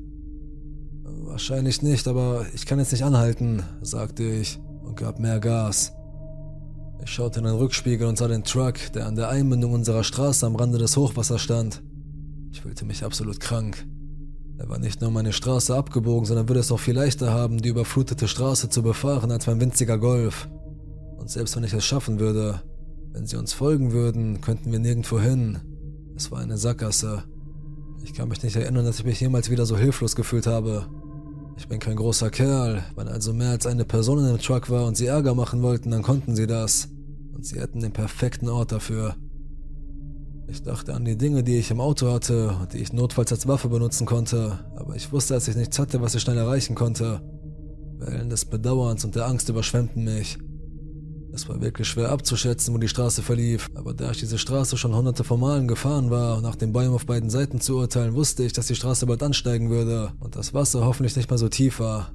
Wahrscheinlich 1.04 1.80
nicht, 1.82 2.08
aber 2.08 2.44
ich 2.54 2.66
kann 2.66 2.80
jetzt 2.80 2.90
nicht 2.90 3.04
anhalten, 3.04 3.62
sagte 3.82 4.24
ich 4.24 4.58
und 4.82 4.96
gab 4.96 5.20
mehr 5.20 5.38
Gas. 5.38 5.92
Ich 7.04 7.10
schaute 7.10 7.38
in 7.38 7.46
den 7.46 7.54
Rückspiegel 7.54 8.08
und 8.08 8.18
sah 8.18 8.26
den 8.26 8.42
Truck, 8.42 8.74
der 8.92 9.06
an 9.06 9.14
der 9.14 9.28
Einmündung 9.28 9.72
unserer 9.72 10.02
Straße 10.02 10.44
am 10.44 10.56
Rande 10.56 10.78
des 10.78 10.96
Hochwassers 10.96 11.40
stand. 11.40 11.82
Ich 12.50 12.62
fühlte 12.62 12.84
mich 12.84 13.04
absolut 13.04 13.38
krank. 13.38 13.86
Er 14.58 14.68
war 14.68 14.80
nicht 14.80 15.00
nur 15.00 15.12
meine 15.12 15.32
Straße 15.32 15.74
abgebogen, 15.74 16.26
sondern 16.26 16.48
würde 16.48 16.60
es 16.60 16.72
auch 16.72 16.80
viel 16.80 16.96
leichter 16.96 17.32
haben, 17.32 17.62
die 17.62 17.68
überflutete 17.68 18.26
Straße 18.26 18.68
zu 18.68 18.82
befahren 18.82 19.30
als 19.30 19.46
mein 19.46 19.60
winziger 19.60 19.96
Golf. 19.96 20.48
Und 21.20 21.30
selbst 21.30 21.54
wenn 21.54 21.64
ich 21.64 21.74
es 21.74 21.84
schaffen 21.84 22.18
würde, 22.18 22.62
wenn 23.12 23.26
sie 23.26 23.36
uns 23.36 23.52
folgen 23.52 23.92
würden, 23.92 24.40
könnten 24.40 24.72
wir 24.72 24.78
nirgendwo 24.78 25.20
hin. 25.20 25.58
Es 26.16 26.30
war 26.30 26.40
eine 26.40 26.56
Sackgasse. 26.56 27.24
Ich 28.02 28.14
kann 28.14 28.28
mich 28.28 28.42
nicht 28.42 28.56
erinnern, 28.56 28.86
dass 28.86 29.00
ich 29.00 29.04
mich 29.04 29.20
jemals 29.20 29.50
wieder 29.50 29.66
so 29.66 29.76
hilflos 29.76 30.16
gefühlt 30.16 30.46
habe. 30.46 30.86
Ich 31.58 31.68
bin 31.68 31.78
kein 31.78 31.96
großer 31.96 32.30
Kerl. 32.30 32.82
Wenn 32.96 33.08
also 33.08 33.34
mehr 33.34 33.50
als 33.50 33.66
eine 33.66 33.84
Person 33.84 34.18
in 34.20 34.26
dem 34.26 34.38
Truck 34.38 34.70
war 34.70 34.86
und 34.86 34.96
sie 34.96 35.06
Ärger 35.06 35.34
machen 35.34 35.62
wollten, 35.62 35.90
dann 35.90 36.02
konnten 36.02 36.34
sie 36.34 36.46
das. 36.46 36.88
Und 37.34 37.44
sie 37.44 37.60
hätten 37.60 37.80
den 37.80 37.92
perfekten 37.92 38.48
Ort 38.48 38.72
dafür. 38.72 39.14
Ich 40.48 40.62
dachte 40.62 40.94
an 40.94 41.04
die 41.04 41.18
Dinge, 41.18 41.44
die 41.44 41.58
ich 41.58 41.70
im 41.70 41.80
Auto 41.80 42.10
hatte 42.10 42.56
und 42.60 42.72
die 42.72 42.78
ich 42.78 42.92
notfalls 42.92 43.30
als 43.30 43.46
Waffe 43.46 43.68
benutzen 43.68 44.06
konnte, 44.06 44.58
aber 44.74 44.96
ich 44.96 45.12
wusste, 45.12 45.34
dass 45.34 45.46
ich 45.46 45.54
nichts 45.54 45.78
hatte, 45.78 46.00
was 46.00 46.14
ich 46.14 46.22
schnell 46.22 46.38
erreichen 46.38 46.74
konnte. 46.74 47.20
Wellen 47.98 48.30
des 48.30 48.46
Bedauerns 48.46 49.04
und 49.04 49.14
der 49.14 49.26
Angst 49.26 49.48
überschwemmten 49.48 50.02
mich. 50.02 50.38
Es 51.32 51.48
war 51.48 51.60
wirklich 51.60 51.88
schwer 51.88 52.10
abzuschätzen, 52.10 52.74
wo 52.74 52.78
die 52.78 52.88
Straße 52.88 53.22
verlief, 53.22 53.70
aber 53.74 53.94
da 53.94 54.10
ich 54.10 54.18
diese 54.18 54.38
Straße 54.38 54.76
schon 54.76 54.94
hunderte 54.94 55.22
von 55.22 55.38
Malen 55.38 55.68
gefahren 55.68 56.10
war 56.10 56.38
und 56.38 56.42
nach 56.42 56.56
den 56.56 56.72
Bäumen 56.72 56.94
auf 56.94 57.06
beiden 57.06 57.30
Seiten 57.30 57.60
zu 57.60 57.76
urteilen, 57.76 58.14
wusste 58.14 58.42
ich, 58.42 58.52
dass 58.52 58.66
die 58.66 58.74
Straße 58.74 59.06
bald 59.06 59.22
ansteigen 59.22 59.70
würde 59.70 60.12
und 60.18 60.34
das 60.34 60.54
Wasser 60.54 60.84
hoffentlich 60.84 61.16
nicht 61.16 61.30
mehr 61.30 61.38
so 61.38 61.48
tief 61.48 61.78
war. 61.78 62.12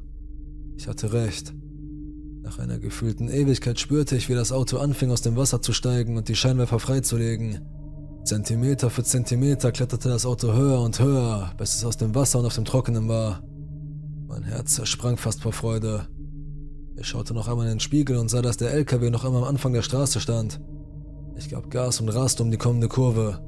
Ich 0.77 0.87
hatte 0.87 1.13
recht. 1.13 1.53
Nach 2.43 2.59
einer 2.59 2.77
gefühlten 2.77 3.29
Ewigkeit 3.29 3.79
spürte 3.79 4.15
ich, 4.17 4.29
wie 4.29 4.35
das 4.35 4.51
Auto 4.51 4.77
anfing, 4.77 5.11
aus 5.11 5.21
dem 5.21 5.37
Wasser 5.37 5.61
zu 5.61 5.71
steigen 5.71 6.17
und 6.17 6.27
die 6.27 6.35
Scheinwerfer 6.35 6.79
freizulegen. 6.79 7.61
Zentimeter 8.25 8.89
für 8.89 9.03
Zentimeter 9.03 9.71
kletterte 9.71 10.09
das 10.09 10.25
Auto 10.25 10.53
höher 10.53 10.81
und 10.81 10.99
höher, 10.99 11.53
bis 11.57 11.75
es 11.75 11.85
aus 11.85 11.97
dem 11.97 12.13
Wasser 12.15 12.39
und 12.39 12.45
auf 12.45 12.55
dem 12.55 12.65
Trockenen 12.65 13.07
war. 13.07 13.41
Mein 14.27 14.43
Herz 14.43 14.75
zersprang 14.75 15.17
fast 15.17 15.41
vor 15.41 15.53
Freude. 15.53 16.07
Ich 16.97 17.07
schaute 17.07 17.33
noch 17.33 17.47
einmal 17.47 17.65
in 17.65 17.73
den 17.73 17.79
Spiegel 17.79 18.17
und 18.17 18.29
sah, 18.29 18.41
dass 18.41 18.57
der 18.57 18.71
LKW 18.71 19.09
noch 19.09 19.25
immer 19.25 19.39
am 19.39 19.43
Anfang 19.43 19.73
der 19.73 19.81
Straße 19.81 20.19
stand. 20.19 20.61
Ich 21.37 21.49
gab 21.49 21.69
Gas 21.69 21.99
und 21.99 22.09
raste 22.09 22.41
um 22.41 22.51
die 22.51 22.57
kommende 22.57 22.87
Kurve. 22.87 23.41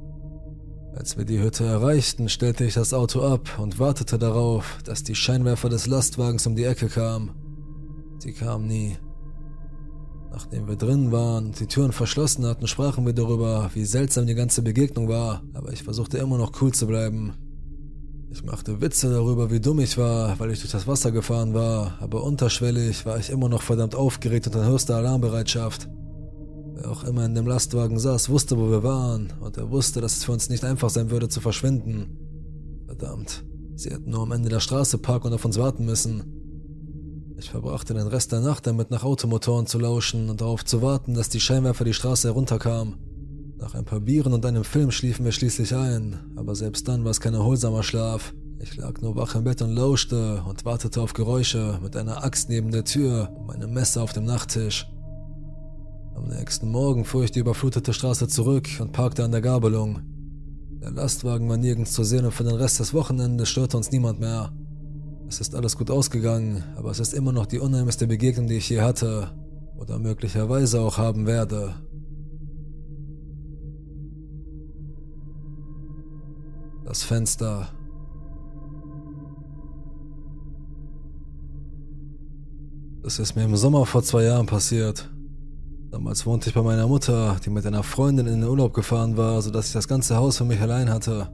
Als 0.93 1.17
wir 1.17 1.25
die 1.25 1.39
Hütte 1.39 1.63
erreichten, 1.63 2.27
stellte 2.27 2.65
ich 2.65 2.73
das 2.73 2.93
Auto 2.93 3.21
ab 3.21 3.59
und 3.59 3.79
wartete 3.79 4.17
darauf, 4.17 4.79
dass 4.83 5.03
die 5.03 5.15
Scheinwerfer 5.15 5.69
des 5.69 5.87
Lastwagens 5.87 6.45
um 6.47 6.55
die 6.55 6.65
Ecke 6.65 6.87
kamen. 6.87 7.31
Sie 8.19 8.33
kamen 8.33 8.67
nie. 8.67 8.97
Nachdem 10.31 10.67
wir 10.67 10.75
drin 10.75 11.11
waren 11.11 11.47
und 11.47 11.59
die 11.59 11.67
Türen 11.67 11.93
verschlossen 11.93 12.45
hatten, 12.45 12.67
sprachen 12.67 13.05
wir 13.05 13.13
darüber, 13.13 13.71
wie 13.73 13.85
seltsam 13.85 14.27
die 14.27 14.35
ganze 14.35 14.61
Begegnung 14.61 15.07
war, 15.07 15.43
aber 15.53 15.71
ich 15.71 15.83
versuchte 15.83 16.17
immer 16.17 16.37
noch 16.37 16.61
cool 16.61 16.73
zu 16.73 16.85
bleiben. 16.85 17.33
Ich 18.29 18.43
machte 18.43 18.81
Witze 18.81 19.09
darüber, 19.09 19.51
wie 19.51 19.61
dumm 19.61 19.79
ich 19.79 19.97
war, 19.97 20.37
weil 20.39 20.51
ich 20.51 20.59
durch 20.59 20.71
das 20.71 20.85
Wasser 20.85 21.11
gefahren 21.11 21.53
war, 21.53 21.97
aber 22.01 22.23
unterschwellig 22.23 23.05
war 23.05 23.17
ich 23.17 23.29
immer 23.29 23.47
noch 23.47 23.61
verdammt 23.61 23.95
aufgeregt 23.95 24.47
und 24.47 24.55
in 24.55 24.65
höchster 24.65 24.97
Alarmbereitschaft. 24.97 25.87
Wer 26.73 26.91
auch 26.91 27.03
immer 27.05 27.25
in 27.25 27.35
dem 27.35 27.47
Lastwagen 27.47 27.97
saß, 27.97 28.29
wusste, 28.29 28.57
wo 28.57 28.69
wir 28.69 28.83
waren, 28.83 29.33
und 29.39 29.57
er 29.57 29.71
wusste, 29.71 30.01
dass 30.01 30.17
es 30.17 30.25
für 30.25 30.33
uns 30.33 30.49
nicht 30.49 30.65
einfach 30.65 30.89
sein 30.89 31.09
würde 31.09 31.29
zu 31.29 31.39
verschwinden. 31.39 32.17
Verdammt, 32.85 33.45
sie 33.75 33.91
hätten 33.91 34.11
nur 34.11 34.23
am 34.23 34.33
Ende 34.33 34.49
der 34.49 34.59
Straße 34.59 34.97
parken 34.97 35.27
und 35.27 35.33
auf 35.33 35.45
uns 35.45 35.57
warten 35.57 35.85
müssen. 35.85 36.33
Ich 37.37 37.49
verbrachte 37.49 37.93
den 37.93 38.07
Rest 38.07 38.33
der 38.33 38.41
Nacht 38.41 38.67
damit, 38.67 38.91
nach 38.91 39.03
Automotoren 39.03 39.67
zu 39.67 39.79
lauschen 39.79 40.29
und 40.29 40.41
darauf 40.41 40.65
zu 40.65 40.81
warten, 40.81 41.13
dass 41.13 41.29
die 41.29 41.39
Scheinwerfer 41.39 41.85
die 41.85 41.93
Straße 41.93 42.27
herunterkamen. 42.27 43.06
Nach 43.59 43.73
ein 43.73 43.85
paar 43.85 43.99
Bieren 43.99 44.33
und 44.33 44.45
einem 44.45 44.63
Film 44.63 44.91
schliefen 44.91 45.25
wir 45.25 45.31
schließlich 45.31 45.75
ein, 45.75 46.19
aber 46.35 46.53
selbst 46.55 46.87
dann 46.87 47.03
war 47.03 47.11
es 47.11 47.19
kein 47.19 47.33
erholsamer 47.33 47.81
Schlaf. 47.81 48.33
Ich 48.59 48.77
lag 48.77 49.01
nur 49.01 49.15
wach 49.15 49.33
im 49.35 49.43
Bett 49.45 49.61
und 49.63 49.71
lauschte 49.71 50.43
und 50.47 50.63
wartete 50.63 51.01
auf 51.01 51.13
Geräusche 51.13 51.79
mit 51.81 51.95
einer 51.95 52.23
Axt 52.23 52.49
neben 52.49 52.71
der 52.71 52.83
Tür 52.83 53.29
und 53.35 53.47
meinem 53.47 53.73
Messer 53.73 54.03
auf 54.03 54.13
dem 54.13 54.25
Nachttisch. 54.25 54.87
Am 56.15 56.27
nächsten 56.27 56.69
Morgen 56.69 57.03
fuhr 57.03 57.23
ich 57.23 57.31
die 57.31 57.39
überflutete 57.39 57.93
Straße 57.93 58.27
zurück 58.27 58.67
und 58.79 58.91
parkte 58.91 59.23
an 59.23 59.31
der 59.31 59.41
Gabelung. 59.41 60.01
Der 60.81 60.91
Lastwagen 60.91 61.49
war 61.49 61.57
nirgends 61.57 61.93
zu 61.93 62.03
sehen 62.03 62.25
und 62.25 62.33
für 62.33 62.43
den 62.43 62.55
Rest 62.55 62.79
des 62.79 62.93
Wochenendes 62.93 63.49
störte 63.49 63.77
uns 63.77 63.91
niemand 63.91 64.19
mehr. 64.19 64.51
Es 65.27 65.41
ist 65.41 65.55
alles 65.55 65.77
gut 65.77 65.89
ausgegangen, 65.89 66.63
aber 66.75 66.91
es 66.91 66.99
ist 66.99 67.13
immer 67.13 67.31
noch 67.31 67.47
die 67.47 67.59
unheimlichste 67.59 68.07
Begegnung, 68.07 68.47
die 68.47 68.57
ich 68.57 68.69
je 68.69 68.81
hatte 68.81 69.31
oder 69.77 69.99
möglicherweise 69.99 70.81
auch 70.81 70.97
haben 70.97 71.25
werde. 71.25 71.75
Das 76.87 77.03
Fenster. 77.03 77.67
Das 83.03 83.19
ist 83.19 83.35
mir 83.35 83.43
im 83.43 83.57
Sommer 83.57 83.85
vor 83.85 84.03
zwei 84.03 84.23
Jahren 84.23 84.45
passiert. 84.45 85.11
Damals 85.91 86.25
wohnte 86.25 86.47
ich 86.47 86.55
bei 86.55 86.61
meiner 86.61 86.87
Mutter, 86.87 87.35
die 87.43 87.49
mit 87.49 87.65
einer 87.65 87.83
Freundin 87.83 88.25
in 88.27 88.39
den 88.39 88.49
Urlaub 88.49 88.73
gefahren 88.73 89.17
war, 89.17 89.41
sodass 89.41 89.67
ich 89.67 89.73
das 89.73 89.89
ganze 89.89 90.15
Haus 90.15 90.37
für 90.37 90.45
mich 90.45 90.61
allein 90.61 90.89
hatte. 90.89 91.27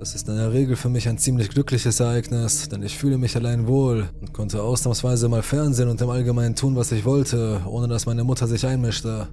Das 0.00 0.16
ist 0.16 0.28
in 0.28 0.34
der 0.34 0.52
Regel 0.52 0.74
für 0.74 0.88
mich 0.88 1.08
ein 1.08 1.18
ziemlich 1.18 1.50
glückliches 1.50 2.00
Ereignis, 2.00 2.68
denn 2.68 2.82
ich 2.82 2.98
fühle 2.98 3.16
mich 3.16 3.36
allein 3.36 3.68
wohl 3.68 4.08
und 4.20 4.32
konnte 4.32 4.60
ausnahmsweise 4.60 5.28
mal 5.28 5.42
Fernsehen 5.42 5.88
und 5.88 6.00
im 6.00 6.10
Allgemeinen 6.10 6.56
tun, 6.56 6.74
was 6.74 6.90
ich 6.90 7.04
wollte, 7.04 7.60
ohne 7.66 7.86
dass 7.86 8.06
meine 8.06 8.24
Mutter 8.24 8.48
sich 8.48 8.66
einmischte. 8.66 9.28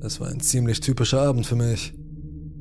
Es 0.00 0.20
war 0.20 0.28
ein 0.28 0.40
ziemlich 0.40 0.80
typischer 0.80 1.20
Abend 1.20 1.44
für 1.44 1.56
mich. 1.56 1.92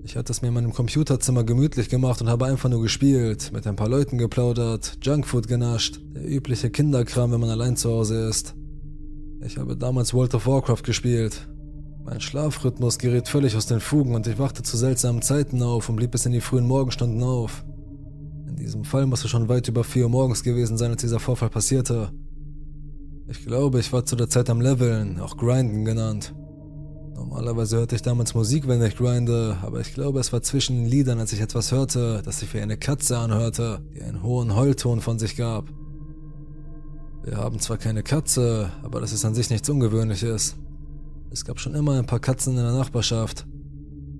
Ich 0.05 0.15
hatte 0.15 0.31
es 0.31 0.43
mir 0.43 0.49
in 0.49 0.53
meinem 0.53 0.71
Computerzimmer 0.71 1.43
gemütlich 1.43 1.89
gemacht 1.89 2.21
und 2.21 2.29
habe 2.29 2.45
einfach 2.45 2.69
nur 2.69 2.83
gespielt, 2.83 3.51
mit 3.51 3.65
ein 3.65 3.75
paar 3.75 3.89
Leuten 3.89 4.19
geplaudert, 4.19 4.99
Junkfood 5.01 5.47
genascht, 5.47 5.99
der 6.13 6.23
übliche 6.29 6.69
Kinderkram, 6.69 7.31
wenn 7.31 7.39
man 7.39 7.49
allein 7.49 7.75
zu 7.75 7.89
Hause 7.89 8.27
ist. 8.29 8.53
Ich 9.43 9.57
habe 9.57 9.75
damals 9.75 10.13
World 10.13 10.35
of 10.35 10.45
Warcraft 10.45 10.83
gespielt, 10.83 11.49
mein 12.03 12.21
Schlafrhythmus 12.21 12.99
geriet 12.99 13.27
völlig 13.27 13.55
aus 13.55 13.65
den 13.65 13.79
Fugen 13.79 14.13
und 14.13 14.27
ich 14.27 14.37
wachte 14.37 14.61
zu 14.61 14.77
seltsamen 14.77 15.23
Zeiten 15.23 15.63
auf 15.63 15.89
und 15.89 15.95
blieb 15.95 16.11
bis 16.11 16.27
in 16.27 16.33
die 16.33 16.41
frühen 16.41 16.67
Morgenstunden 16.67 17.23
auf. 17.23 17.65
In 18.47 18.57
diesem 18.57 18.83
Fall 18.83 19.07
muss 19.07 19.23
es 19.23 19.31
schon 19.31 19.49
weit 19.49 19.67
über 19.69 19.83
4 19.83 20.03
Uhr 20.03 20.09
morgens 20.11 20.43
gewesen 20.43 20.77
sein, 20.77 20.91
als 20.91 21.01
dieser 21.01 21.19
Vorfall 21.19 21.49
passierte. 21.49 22.11
Ich 23.27 23.43
glaube, 23.43 23.79
ich 23.79 23.91
war 23.91 24.05
zu 24.05 24.15
der 24.15 24.29
Zeit 24.29 24.51
am 24.51 24.61
Leveln, 24.61 25.19
auch 25.19 25.35
Grinden 25.35 25.83
genannt. 25.83 26.35
Normalerweise 27.15 27.77
hörte 27.77 27.95
ich 27.95 28.01
damals 28.01 28.35
Musik, 28.35 28.67
wenn 28.67 28.83
ich 28.83 28.97
grinde, 28.97 29.57
aber 29.61 29.79
ich 29.79 29.93
glaube, 29.93 30.19
es 30.19 30.33
war 30.33 30.41
zwischen 30.41 30.75
den 30.75 30.85
Liedern, 30.85 31.17
als 31.17 31.31
ich 31.31 31.39
etwas 31.39 31.71
hörte, 31.71 32.21
das 32.25 32.41
sich 32.41 32.53
wie 32.53 32.59
eine 32.59 32.75
Katze 32.75 33.17
anhörte, 33.17 33.81
die 33.95 34.01
einen 34.01 34.21
hohen 34.21 34.53
Heulton 34.53 34.99
von 34.99 35.17
sich 35.17 35.37
gab. 35.37 35.69
Wir 37.23 37.37
haben 37.37 37.59
zwar 37.59 37.77
keine 37.77 38.03
Katze, 38.03 38.69
aber 38.83 38.99
das 38.99 39.13
ist 39.13 39.23
an 39.23 39.33
sich 39.33 39.49
nichts 39.49 39.69
Ungewöhnliches. 39.69 40.57
Es 41.31 41.45
gab 41.45 41.61
schon 41.61 41.73
immer 41.73 41.97
ein 41.97 42.05
paar 42.05 42.19
Katzen 42.19 42.57
in 42.57 42.63
der 42.63 42.73
Nachbarschaft. 42.73 43.47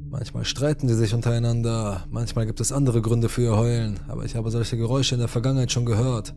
Manchmal 0.09 0.45
streiten 0.45 0.87
sie 0.87 0.95
sich 0.95 1.13
untereinander, 1.13 2.05
manchmal 2.09 2.45
gibt 2.45 2.61
es 2.61 2.71
andere 2.71 3.01
Gründe 3.01 3.27
für 3.27 3.41
ihr 3.41 3.57
Heulen, 3.57 3.99
aber 4.07 4.23
ich 4.23 4.37
habe 4.37 4.49
solche 4.51 4.77
Geräusche 4.77 5.15
in 5.15 5.19
der 5.19 5.27
Vergangenheit 5.27 5.73
schon 5.73 5.85
gehört. 5.85 6.33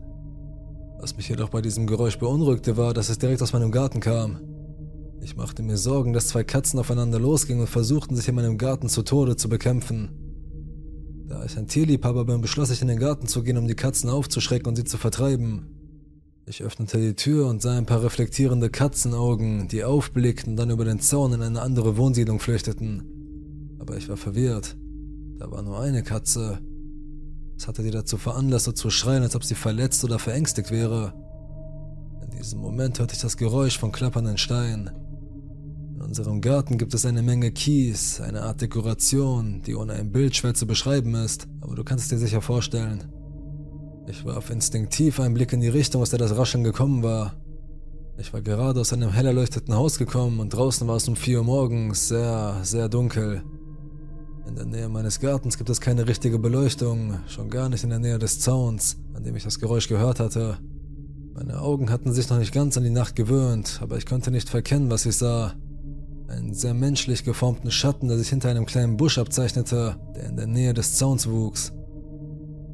Was 0.99 1.15
mich 1.15 1.29
jedoch 1.29 1.47
bei 1.47 1.61
diesem 1.61 1.87
Geräusch 1.87 2.19
beunruhigte, 2.19 2.75
war, 2.75 2.93
dass 2.93 3.07
es 3.07 3.17
direkt 3.17 3.41
aus 3.41 3.53
meinem 3.53 3.71
Garten 3.71 4.01
kam. 4.01 4.58
Ich 5.21 5.35
machte 5.35 5.63
mir 5.63 5.77
Sorgen, 5.77 6.13
dass 6.13 6.27
zwei 6.27 6.43
Katzen 6.43 6.79
aufeinander 6.79 7.19
losgingen 7.19 7.61
und 7.61 7.67
versuchten, 7.67 8.15
sich 8.15 8.27
in 8.27 8.35
meinem 8.35 8.57
Garten 8.57 8.89
zu 8.89 9.03
Tode 9.03 9.35
zu 9.35 9.49
bekämpfen. 9.49 10.09
Da 11.27 11.45
ich 11.45 11.57
ein 11.57 11.67
Tierliebhaber 11.67 12.25
bin, 12.25 12.41
beschloss 12.41 12.71
ich 12.71 12.81
in 12.81 12.87
den 12.87 12.99
Garten 12.99 13.27
zu 13.27 13.43
gehen, 13.43 13.57
um 13.57 13.67
die 13.67 13.75
Katzen 13.75 14.09
aufzuschrecken 14.09 14.67
und 14.67 14.75
sie 14.75 14.83
zu 14.83 14.97
vertreiben. 14.97 15.67
Ich 16.47 16.63
öffnete 16.63 16.99
die 16.99 17.13
Tür 17.13 17.47
und 17.47 17.61
sah 17.61 17.77
ein 17.77 17.85
paar 17.85 18.01
reflektierende 18.01 18.71
Katzenaugen, 18.71 19.67
die 19.67 19.83
aufblickten 19.83 20.53
und 20.53 20.57
dann 20.57 20.71
über 20.71 20.85
den 20.85 20.99
Zaun 20.99 21.33
in 21.33 21.43
eine 21.43 21.61
andere 21.61 21.97
Wohnsiedlung 21.97 22.39
flüchteten. 22.39 23.77
Aber 23.77 23.97
ich 23.97 24.09
war 24.09 24.17
verwirrt. 24.17 24.75
Da 25.37 25.51
war 25.51 25.61
nur 25.61 25.79
eine 25.79 26.01
Katze. 26.01 26.59
Es 27.55 27.67
hatte 27.67 27.83
sie 27.83 27.91
dazu 27.91 28.17
veranlasst, 28.17 28.65
so 28.65 28.71
zu 28.71 28.89
schreien, 28.89 29.21
als 29.21 29.35
ob 29.35 29.43
sie 29.43 29.53
verletzt 29.53 30.03
oder 30.03 30.17
verängstigt 30.17 30.71
wäre. 30.71 31.13
In 32.23 32.35
diesem 32.35 32.59
Moment 32.59 32.97
hörte 32.97 33.13
ich 33.13 33.21
das 33.21 33.37
Geräusch 33.37 33.77
von 33.77 33.91
klappernden 33.91 34.39
Steinen. 34.39 34.89
In 35.99 36.05
unserem 36.05 36.39
Garten 36.39 36.77
gibt 36.77 36.93
es 36.93 37.05
eine 37.05 37.21
Menge 37.21 37.51
Kies, 37.51 38.21
eine 38.21 38.43
Art 38.43 38.61
Dekoration, 38.61 39.61
die 39.65 39.75
ohne 39.75 39.93
ein 39.93 40.13
Bild 40.13 40.33
schwer 40.33 40.53
zu 40.53 40.65
beschreiben 40.65 41.13
ist, 41.13 41.49
aber 41.59 41.75
du 41.75 41.83
kannst 41.83 42.05
es 42.05 42.09
dir 42.09 42.17
sicher 42.17 42.41
vorstellen. 42.41 43.03
Ich 44.07 44.23
warf 44.23 44.49
instinktiv 44.49 45.19
einen 45.19 45.33
Blick 45.33 45.51
in 45.51 45.59
die 45.59 45.67
Richtung, 45.67 46.01
aus 46.01 46.11
der 46.11 46.19
das 46.19 46.37
Rascheln 46.37 46.63
gekommen 46.63 47.03
war. 47.03 47.33
Ich 48.17 48.31
war 48.31 48.41
gerade 48.41 48.79
aus 48.79 48.93
einem 48.93 49.11
hell 49.11 49.25
erleuchteten 49.25 49.75
Haus 49.75 49.99
gekommen 49.99 50.39
und 50.39 50.53
draußen 50.53 50.87
war 50.87 50.95
es 50.95 51.07
um 51.09 51.17
4 51.17 51.39
Uhr 51.39 51.43
morgens 51.43 52.07
sehr, 52.07 52.59
sehr 52.63 52.87
dunkel. 52.87 53.43
In 54.47 54.55
der 54.55 54.65
Nähe 54.65 54.87
meines 54.87 55.19
Gartens 55.19 55.57
gibt 55.57 55.69
es 55.69 55.81
keine 55.81 56.07
richtige 56.07 56.39
Beleuchtung, 56.39 57.19
schon 57.27 57.49
gar 57.49 57.67
nicht 57.67 57.83
in 57.83 57.89
der 57.89 57.99
Nähe 57.99 58.19
des 58.19 58.39
Zauns, 58.39 58.95
an 59.15 59.25
dem 59.25 59.35
ich 59.35 59.43
das 59.43 59.59
Geräusch 59.59 59.89
gehört 59.89 60.21
hatte. 60.21 60.59
Meine 61.33 61.59
Augen 61.59 61.89
hatten 61.89 62.13
sich 62.13 62.29
noch 62.29 62.39
nicht 62.39 62.53
ganz 62.53 62.77
an 62.77 62.85
die 62.85 62.89
Nacht 62.89 63.17
gewöhnt, 63.17 63.79
aber 63.83 63.97
ich 63.97 64.05
konnte 64.05 64.31
nicht 64.31 64.47
verkennen, 64.47 64.89
was 64.89 65.05
ich 65.05 65.17
sah. 65.17 65.55
Einen 66.29 66.53
sehr 66.53 66.75
menschlich 66.75 67.23
geformten 67.23 67.71
Schatten, 67.71 68.07
der 68.07 68.17
sich 68.17 68.29
hinter 68.29 68.49
einem 68.49 68.67
kleinen 68.67 68.97
Busch 68.97 69.17
abzeichnete, 69.17 69.97
der 70.15 70.29
in 70.29 70.35
der 70.37 70.45
Nähe 70.45 70.75
des 70.75 70.95
Zauns 70.95 71.27
wuchs. 71.27 71.73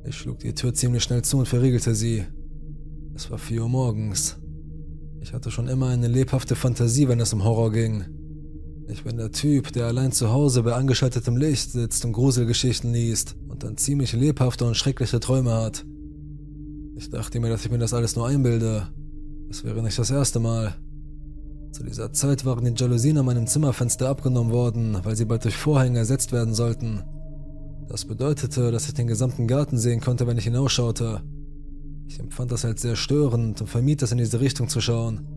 Ich 0.03 0.17
schlug 0.17 0.39
die 0.39 0.53
Tür 0.53 0.73
ziemlich 0.73 1.03
schnell 1.03 1.21
zu 1.23 1.37
und 1.37 1.47
verriegelte 1.47 1.95
sie. 1.95 2.25
Es 3.15 3.31
war 3.31 3.37
vier 3.37 3.63
Uhr 3.63 3.69
morgens. 3.69 4.37
Ich 5.21 5.33
hatte 5.33 5.51
schon 5.51 5.69
immer 5.69 5.87
eine 5.87 6.07
lebhafte 6.09 6.55
Fantasie, 6.55 7.07
wenn 7.07 7.21
es 7.21 7.31
um 7.31 7.45
Horror 7.45 7.71
ging. 7.71 8.03
Ich 8.89 9.03
bin 9.03 9.17
der 9.17 9.31
Typ, 9.31 9.71
der 9.71 9.87
allein 9.87 10.11
zu 10.11 10.31
Hause 10.31 10.61
bei 10.61 10.73
angeschaltetem 10.73 11.37
Licht 11.37 11.71
sitzt 11.71 12.03
und 12.05 12.11
Gruselgeschichten 12.11 12.91
liest 12.91 13.35
und 13.47 13.63
dann 13.63 13.77
ziemlich 13.77 14.13
lebhafte 14.13 14.65
und 14.65 14.75
schreckliche 14.75 15.19
Träume 15.19 15.53
hat. 15.53 15.85
Ich 16.97 17.09
dachte 17.09 17.39
mir, 17.39 17.49
dass 17.49 17.65
ich 17.65 17.71
mir 17.71 17.79
das 17.79 17.93
alles 17.93 18.15
nur 18.15 18.27
einbilde. 18.27 18.89
Es 19.49 19.63
wäre 19.63 19.81
nicht 19.81 19.97
das 19.97 20.11
erste 20.11 20.39
Mal. 20.39 20.75
Zu 21.75 21.83
dieser 21.83 22.13
Zeit 22.13 22.45
waren 22.45 22.63
die 22.63 22.81
Jalousien 22.81 23.17
an 23.17 23.25
meinem 23.25 23.47
Zimmerfenster 23.47 24.07
abgenommen 24.07 24.53
worden, 24.53 24.97
weil 25.03 25.17
sie 25.17 25.25
bald 25.25 25.43
durch 25.43 25.57
Vorhänge 25.57 25.99
ersetzt 25.99 26.31
werden 26.31 26.53
sollten. 26.53 27.03
Das 27.89 28.05
bedeutete, 28.05 28.71
dass 28.71 28.87
ich 28.87 28.93
den 28.93 29.07
gesamten 29.07 29.45
Garten 29.45 29.77
sehen 29.77 29.99
konnte, 29.99 30.25
wenn 30.25 30.37
ich 30.37 30.45
hinausschaute. 30.45 31.21
Ich 32.07 32.17
empfand 32.17 32.53
das 32.53 32.63
als 32.63 32.81
sehr 32.81 32.95
störend 32.95 33.59
und 33.59 33.67
vermied 33.67 34.01
es 34.03 34.13
in 34.13 34.19
diese 34.19 34.39
Richtung 34.39 34.69
zu 34.69 34.79
schauen. 34.79 35.27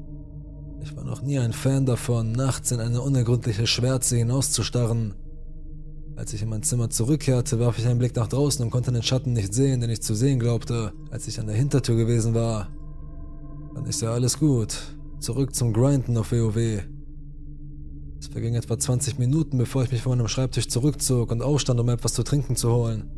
Ich 0.80 0.94
war 0.94 1.02
noch 1.02 1.22
nie 1.22 1.40
ein 1.40 1.52
Fan 1.52 1.86
davon, 1.86 2.30
nachts 2.30 2.70
in 2.70 2.78
eine 2.78 3.00
unergründliche 3.00 3.66
Schwärze 3.66 4.16
hinauszustarren. 4.18 5.14
Als 6.14 6.34
ich 6.34 6.42
in 6.42 6.50
mein 6.50 6.62
Zimmer 6.62 6.88
zurückkehrte, 6.88 7.58
warf 7.58 7.80
ich 7.80 7.86
einen 7.88 7.98
Blick 7.98 8.14
nach 8.14 8.28
draußen 8.28 8.64
und 8.64 8.70
konnte 8.70 8.92
den 8.92 9.02
Schatten 9.02 9.32
nicht 9.32 9.52
sehen, 9.52 9.80
den 9.80 9.90
ich 9.90 10.02
zu 10.02 10.14
sehen 10.14 10.38
glaubte, 10.38 10.92
als 11.10 11.26
ich 11.26 11.40
an 11.40 11.48
der 11.48 11.56
Hintertür 11.56 11.96
gewesen 11.96 12.32
war. 12.32 12.68
Dann 13.74 13.86
ist 13.86 14.02
ja 14.02 14.12
alles 14.12 14.38
gut. 14.38 14.97
Zurück 15.20 15.54
zum 15.54 15.72
Grinden 15.72 16.16
auf 16.16 16.30
WoW. 16.30 16.84
Es 18.20 18.28
verging 18.28 18.54
etwa 18.54 18.78
20 18.78 19.18
Minuten, 19.18 19.58
bevor 19.58 19.82
ich 19.82 19.90
mich 19.90 20.02
von 20.02 20.16
meinem 20.16 20.28
Schreibtisch 20.28 20.68
zurückzog 20.68 21.32
und 21.32 21.42
aufstand, 21.42 21.80
um 21.80 21.88
etwas 21.88 22.14
zu 22.14 22.22
trinken 22.22 22.54
zu 22.54 22.72
holen. 22.72 23.10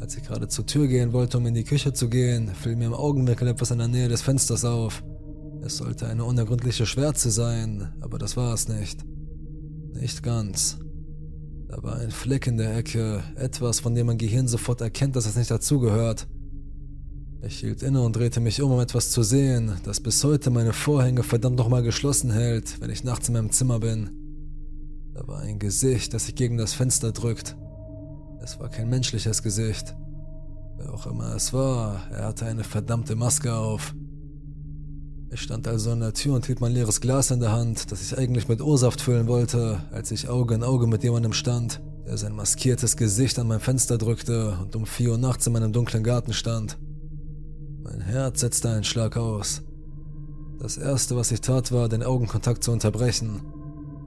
Als 0.00 0.16
ich 0.16 0.22
gerade 0.22 0.46
zur 0.46 0.64
Tür 0.64 0.86
gehen 0.86 1.12
wollte, 1.12 1.38
um 1.38 1.46
in 1.46 1.54
die 1.54 1.64
Küche 1.64 1.92
zu 1.92 2.08
gehen, 2.08 2.54
fiel 2.54 2.76
mir 2.76 2.86
im 2.86 2.94
Augenwinkel 2.94 3.48
etwas 3.48 3.72
in 3.72 3.78
der 3.78 3.88
Nähe 3.88 4.08
des 4.08 4.22
Fensters 4.22 4.64
auf. 4.64 5.02
Es 5.62 5.78
sollte 5.78 6.06
eine 6.06 6.24
unergründliche 6.24 6.86
Schwärze 6.86 7.32
sein, 7.32 7.92
aber 8.00 8.18
das 8.18 8.36
war 8.36 8.54
es 8.54 8.68
nicht. 8.68 9.04
Nicht 9.94 10.22
ganz. 10.22 10.78
Da 11.66 11.82
war 11.82 11.96
ein 11.96 12.12
Fleck 12.12 12.46
in 12.46 12.56
der 12.56 12.76
Ecke, 12.76 13.24
etwas, 13.34 13.80
von 13.80 13.94
dem 13.94 14.06
mein 14.06 14.18
Gehirn 14.18 14.46
sofort 14.46 14.80
erkennt, 14.80 15.16
dass 15.16 15.26
es 15.26 15.36
nicht 15.36 15.50
dazugehört. 15.50 16.28
Ich 17.40 17.60
hielt 17.60 17.84
inne 17.84 18.02
und 18.02 18.16
drehte 18.16 18.40
mich 18.40 18.60
um, 18.62 18.72
um 18.72 18.80
etwas 18.80 19.10
zu 19.10 19.22
sehen, 19.22 19.76
das 19.84 20.00
bis 20.00 20.24
heute 20.24 20.50
meine 20.50 20.72
Vorhänge 20.72 21.22
verdammt 21.22 21.56
nochmal 21.56 21.84
geschlossen 21.84 22.32
hält, 22.32 22.80
wenn 22.80 22.90
ich 22.90 23.04
nachts 23.04 23.28
in 23.28 23.34
meinem 23.34 23.52
Zimmer 23.52 23.78
bin. 23.78 24.10
Da 25.14 25.26
war 25.28 25.40
ein 25.40 25.60
Gesicht, 25.60 26.14
das 26.14 26.26
sich 26.26 26.34
gegen 26.34 26.58
das 26.58 26.74
Fenster 26.74 27.12
drückt. 27.12 27.56
Es 28.42 28.58
war 28.58 28.68
kein 28.68 28.88
menschliches 28.88 29.42
Gesicht. 29.42 29.94
Wer 30.78 30.92
auch 30.92 31.06
immer 31.06 31.34
es 31.34 31.52
war, 31.52 32.08
er 32.10 32.26
hatte 32.26 32.44
eine 32.44 32.64
verdammte 32.64 33.14
Maske 33.14 33.54
auf. 33.54 33.94
Ich 35.30 35.40
stand 35.40 35.68
also 35.68 35.92
an 35.92 36.00
der 36.00 36.14
Tür 36.14 36.34
und 36.34 36.46
hielt 36.46 36.60
mein 36.60 36.72
leeres 36.72 37.00
Glas 37.00 37.30
in 37.30 37.38
der 37.38 37.52
Hand, 37.52 37.92
das 37.92 38.02
ich 38.02 38.18
eigentlich 38.18 38.48
mit 38.48 38.60
O-Saft 38.60 39.00
füllen 39.00 39.28
wollte, 39.28 39.84
als 39.92 40.10
ich 40.10 40.28
Auge 40.28 40.54
in 40.56 40.64
Auge 40.64 40.88
mit 40.88 41.04
jemandem 41.04 41.32
stand, 41.32 41.80
der 42.04 42.16
sein 42.16 42.34
maskiertes 42.34 42.96
Gesicht 42.96 43.38
an 43.38 43.46
mein 43.46 43.60
Fenster 43.60 43.96
drückte 43.96 44.58
und 44.60 44.74
um 44.74 44.86
vier 44.86 45.12
Uhr 45.12 45.18
nachts 45.18 45.46
in 45.46 45.52
meinem 45.52 45.72
dunklen 45.72 46.02
Garten 46.02 46.32
stand. 46.32 46.78
Mein 47.90 48.02
Herz 48.02 48.40
setzte 48.40 48.68
einen 48.68 48.84
Schlag 48.84 49.16
aus. 49.16 49.62
Das 50.58 50.76
erste, 50.76 51.16
was 51.16 51.32
ich 51.32 51.40
tat, 51.40 51.72
war, 51.72 51.88
den 51.88 52.02
Augenkontakt 52.02 52.62
zu 52.62 52.70
unterbrechen. 52.70 53.40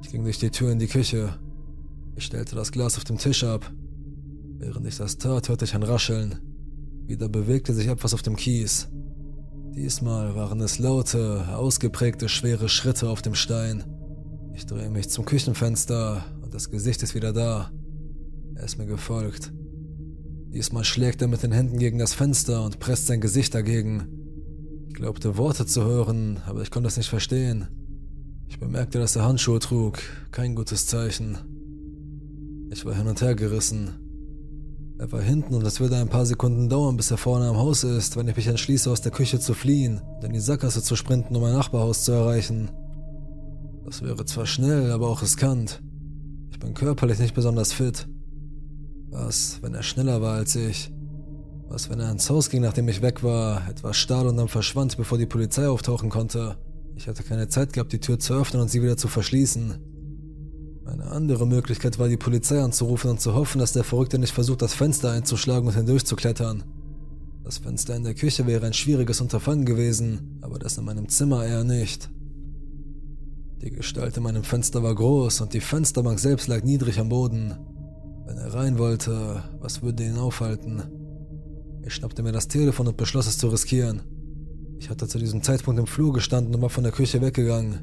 Ich 0.04 0.12
ging 0.12 0.24
durch 0.24 0.38
die 0.38 0.52
Tür 0.52 0.72
in 0.72 0.78
die 0.78 0.88
Küche. 0.88 1.40
Ich 2.16 2.26
stellte 2.26 2.56
das 2.56 2.72
Glas 2.72 2.98
auf 2.98 3.06
dem 3.06 3.18
Tisch 3.18 3.44
ab. 3.44 3.72
Während 4.60 4.86
ich 4.86 4.98
das 4.98 5.18
tat, 5.18 5.50
hörte 5.50 5.66
ich 5.66 5.74
ein 5.74 5.82
Rascheln. 5.82 6.36
Wieder 7.08 7.28
bewegte 7.28 7.74
sich 7.74 7.88
etwas 7.88 8.14
auf 8.14 8.22
dem 8.22 8.36
Kies. 8.36 8.88
Diesmal 9.74 10.36
waren 10.36 10.62
es 10.62 10.78
laute, 10.78 11.48
ausgeprägte, 11.56 12.30
schwere 12.30 12.70
Schritte 12.70 13.10
auf 13.10 13.24
dem 13.24 13.34
Stein. 13.34 13.84
Ich 14.54 14.68
drehe 14.68 14.92
mich 14.92 15.10
zum 15.10 15.26
Küchenfenster 15.26 16.24
und 16.44 16.54
das 16.54 16.70
Gesicht 16.70 17.02
ist 17.02 17.16
wieder 17.16 17.34
da. 17.34 17.72
Er 18.54 18.64
ist 18.64 18.78
mir 18.78 18.86
gefolgt. 18.86 19.52
Diesmal 20.54 20.84
schlägt 20.84 21.22
er 21.22 21.30
mit 21.30 21.44
den 21.44 21.54
Händen 21.54 21.80
gegen 21.80 21.98
das 21.98 22.14
Fenster 22.14 22.66
und 22.66 22.80
presst 22.80 23.08
sein 23.08 23.22
Gesicht 23.22 23.56
dagegen. 23.56 24.08
Ich 24.90 24.96
glaubte 24.96 25.38
Worte 25.38 25.66
zu 25.66 25.84
hören, 25.86 26.42
aber 26.46 26.62
ich 26.62 26.72
konnte 26.72 26.90
es 26.90 26.98
nicht 26.98 27.10
verstehen. 27.10 27.68
Ich 28.50 28.60
bemerkte, 28.60 29.00
dass 29.00 29.16
er 29.16 29.24
Handschuhe 29.24 29.60
trug, 29.60 30.00
kein 30.32 30.56
gutes 30.56 30.88
Zeichen. 30.88 31.38
Ich 32.70 32.84
war 32.84 32.94
hin 32.94 33.08
und 33.08 33.22
her 33.22 33.34
gerissen. 33.34 33.92
Er 35.00 35.10
war 35.14 35.22
hinten 35.22 35.56
und 35.56 35.66
es 35.66 35.80
würde 35.80 35.96
ein 35.96 36.10
paar 36.10 36.26
Sekunden 36.26 36.68
dauern, 36.68 36.98
bis 36.98 37.12
er 37.12 37.18
vorne 37.18 37.48
am 37.48 37.58
Haus 37.58 37.86
ist, 37.86 38.18
wenn 38.18 38.28
ich 38.28 38.36
mich 38.36 38.48
entschließe, 38.48 38.92
aus 38.92 39.00
der 39.00 39.14
Küche 39.14 39.40
zu 39.40 39.54
fliehen 39.54 40.02
und 40.18 40.26
in 40.26 40.34
die 40.34 40.42
Sackgasse 40.42 40.84
zu 40.84 40.98
sprinten, 40.98 41.34
um 41.34 41.42
mein 41.42 41.54
Nachbarhaus 41.54 42.04
zu 42.04 42.12
erreichen. 42.12 42.70
Das 43.86 44.04
wäre 44.04 44.26
zwar 44.26 44.46
schnell, 44.46 44.92
aber 44.92 45.08
auch 45.08 45.22
riskant. 45.22 45.82
Ich 46.52 46.60
bin 46.60 46.74
körperlich 46.74 47.20
nicht 47.20 47.34
besonders 47.34 47.72
fit. 47.72 48.08
Was, 49.12 49.60
wenn 49.62 49.74
er 49.74 49.84
schneller 49.84 50.22
war 50.22 50.36
als 50.36 50.56
ich? 50.56 50.90
Was, 51.68 51.90
wenn 51.90 52.00
er 52.00 52.12
ins 52.12 52.30
Haus 52.30 52.50
ging, 52.50 52.62
nachdem 52.62 52.88
ich 52.88 53.02
weg 53.02 53.24
war, 53.24 53.70
etwas 53.70 53.98
stahl 53.98 54.26
und 54.26 54.38
dann 54.38 54.48
verschwand, 54.48 54.96
bevor 54.96 55.18
die 55.18 55.26
Polizei 55.26 55.68
auftauchen 55.68 56.10
konnte? 56.10 56.58
Ich 56.96 57.08
hatte 57.08 57.24
keine 57.24 57.50
Zeit 57.50 57.74
gehabt, 57.74 57.92
die 57.92 58.00
Tür 58.00 58.20
zu 58.20 58.34
öffnen 58.34 58.62
und 58.62 58.70
sie 58.70 58.82
wieder 58.82 58.96
zu 58.96 59.10
verschließen. 59.10 59.76
Eine 60.86 61.06
andere 61.06 61.46
Möglichkeit 61.46 62.00
war, 62.00 62.08
die 62.08 62.18
Polizei 62.18 62.62
anzurufen 62.62 63.12
und 63.12 63.20
zu 63.20 63.34
hoffen, 63.34 63.60
dass 63.60 63.74
der 63.74 63.84
Verrückte 63.84 64.18
nicht 64.18 64.34
versucht, 64.34 64.62
das 64.62 64.74
Fenster 64.74 65.12
einzuschlagen 65.12 65.68
und 65.68 65.76
hindurchzuklettern. 65.76 66.64
Das 67.44 67.58
Fenster 67.58 67.96
in 67.96 68.04
der 68.04 68.14
Küche 68.14 68.48
wäre 68.48 68.66
ein 68.66 68.74
schwieriges 68.74 69.20
Unterfangen 69.20 69.66
gewesen, 69.66 70.40
aber 70.42 70.58
das 70.58 70.78
in 70.78 70.86
meinem 70.86 71.10
Zimmer 71.10 71.46
eher 71.46 71.66
nicht. 71.66 72.10
Die 73.62 73.72
Gestalt 73.72 74.16
in 74.16 74.24
meinem 74.24 74.44
Fenster 74.44 74.84
war 74.84 74.96
groß 74.96 75.42
und 75.42 75.54
die 75.54 75.60
Fensterbank 75.60 76.20
selbst 76.20 76.48
lag 76.48 76.64
niedrig 76.64 77.00
am 77.00 77.10
Boden. 77.10 77.58
Wenn 78.26 78.38
er 78.38 78.54
rein 78.54 78.78
wollte, 78.78 79.44
was 79.60 79.82
würde 79.82 80.04
ihn 80.04 80.18
aufhalten? 80.18 80.84
Ich 81.84 81.94
schnappte 81.94 82.24
mir 82.24 82.32
das 82.32 82.48
Telefon 82.48 82.88
und 82.88 82.98
beschloss 82.98 83.28
es 83.28 83.38
zu 83.38 83.48
riskieren. 83.50 84.02
Ich 84.80 84.90
hatte 84.90 85.08
zu 85.08 85.20
diesem 85.20 85.44
Zeitpunkt 85.44 85.80
im 85.80 85.88
Flur 85.88 86.14
gestanden 86.14 86.56
und 86.56 86.62
war 86.62 86.70
von 86.70 86.84
der 86.84 86.94
Küche 86.94 87.22
weggegangen. 87.22 87.80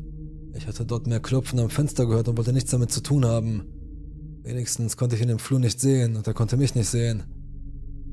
Ich 0.55 0.66
hatte 0.66 0.85
dort 0.85 1.07
mehr 1.07 1.20
Klopfen 1.20 1.61
am 1.61 1.70
Fenster 1.70 2.07
gehört 2.07 2.29
und 2.29 2.37
wollte 2.37 2.53
nichts 2.53 2.70
damit 2.70 2.90
zu 2.90 3.01
tun 3.01 3.24
haben. 3.24 3.62
Wenigstens 4.42 4.96
konnte 4.96 5.14
ich 5.14 5.22
ihn 5.22 5.29
im 5.29 5.38
Flur 5.38 5.61
nicht 5.61 5.81
sehen 5.81 6.16
und 6.16 6.27
er 6.27 6.35
konnte 6.35 6.57
mich 6.57 6.74
nicht 6.74 6.88
sehen. 6.88 7.22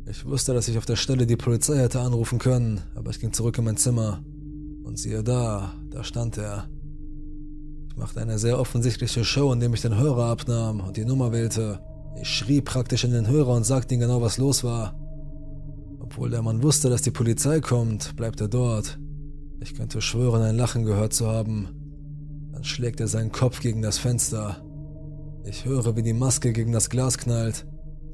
Ich 0.08 0.26
wusste, 0.26 0.54
dass 0.54 0.68
ich 0.68 0.78
auf 0.78 0.86
der 0.86 0.98
Stelle 0.98 1.26
die 1.26 1.36
Polizei 1.36 1.78
hätte 1.78 2.00
anrufen 2.00 2.38
können, 2.38 2.82
aber 2.94 3.10
ich 3.10 3.20
ging 3.20 3.34
zurück 3.34 3.58
in 3.58 3.64
mein 3.64 3.78
Zimmer. 3.78 4.24
Und 4.84 5.00
siehe 5.00 5.24
da, 5.24 5.74
da 5.90 6.04
stand 6.04 6.38
er. 6.38 6.70
Ich 7.90 7.96
machte 7.96 8.22
eine 8.22 8.38
sehr 8.38 8.60
offensichtliche 8.60 9.26
Show, 9.26 9.52
indem 9.52 9.74
ich 9.74 9.82
den 9.82 9.98
Hörer 9.98 10.26
abnahm 10.26 10.82
und 10.82 10.98
die 10.98 11.06
Nummer 11.06 11.32
wählte. 11.32 11.80
Ich 12.22 12.30
schrie 12.30 12.62
praktisch 12.62 13.04
in 13.04 13.12
den 13.12 13.28
Hörer 13.28 13.54
und 13.54 13.66
sagte 13.66 13.94
ihm 13.94 14.00
genau, 14.00 14.22
was 14.22 14.38
los 14.38 14.64
war. 14.64 14.96
Obwohl 16.00 16.30
der 16.30 16.42
Mann 16.42 16.64
wusste, 16.64 16.90
dass 16.90 17.02
die 17.02 17.12
Polizei 17.12 17.60
kommt, 17.60 18.16
bleibt 18.16 18.40
er 18.42 18.48
dort. 18.48 19.00
Ich 19.60 19.74
könnte 19.74 20.02
schwören, 20.02 20.42
ein 20.42 20.56
Lachen 20.56 20.86
gehört 20.86 21.14
zu 21.14 21.28
haben. 21.28 21.70
Dann 22.54 22.64
schlägt 22.64 23.00
er 23.00 23.08
seinen 23.08 23.32
Kopf 23.32 23.60
gegen 23.60 23.82
das 23.82 23.98
Fenster. 23.98 24.64
Ich 25.44 25.66
höre, 25.66 25.96
wie 25.96 26.04
die 26.04 26.14
Maske 26.14 26.54
gegen 26.54 26.72
das 26.72 26.90
Glas 26.90 27.18
knallt. 27.18 27.66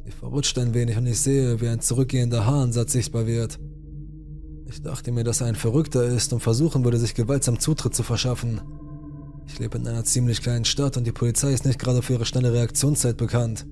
Sie 0.05 0.11
verrutscht 0.11 0.57
ein 0.57 0.73
wenig 0.73 0.97
und 0.97 1.05
ich 1.05 1.19
sehe, 1.19 1.61
wie 1.61 1.67
ein 1.67 1.79
zurückgehender 1.79 2.45
Haarensatz 2.45 2.91
sichtbar 2.91 3.27
wird. 3.27 3.59
Ich 4.65 4.81
dachte 4.81 5.11
mir, 5.11 5.23
dass 5.23 5.41
er 5.41 5.47
ein 5.47 5.55
Verrückter 5.55 6.03
ist 6.03 6.33
und 6.33 6.39
versuchen 6.39 6.83
würde, 6.83 6.97
sich 6.97 7.13
gewaltsam 7.13 7.59
Zutritt 7.59 7.93
zu 7.93 8.03
verschaffen. 8.03 8.61
Ich 9.47 9.59
lebe 9.59 9.77
in 9.77 9.87
einer 9.87 10.05
ziemlich 10.05 10.41
kleinen 10.41 10.65
Stadt 10.65 10.97
und 10.97 11.05
die 11.05 11.11
Polizei 11.11 11.51
ist 11.53 11.65
nicht 11.65 11.77
gerade 11.77 12.01
für 12.01 12.13
ihre 12.13 12.25
schnelle 12.25 12.53
Reaktionszeit 12.53 13.17
bekannt. 13.17 13.67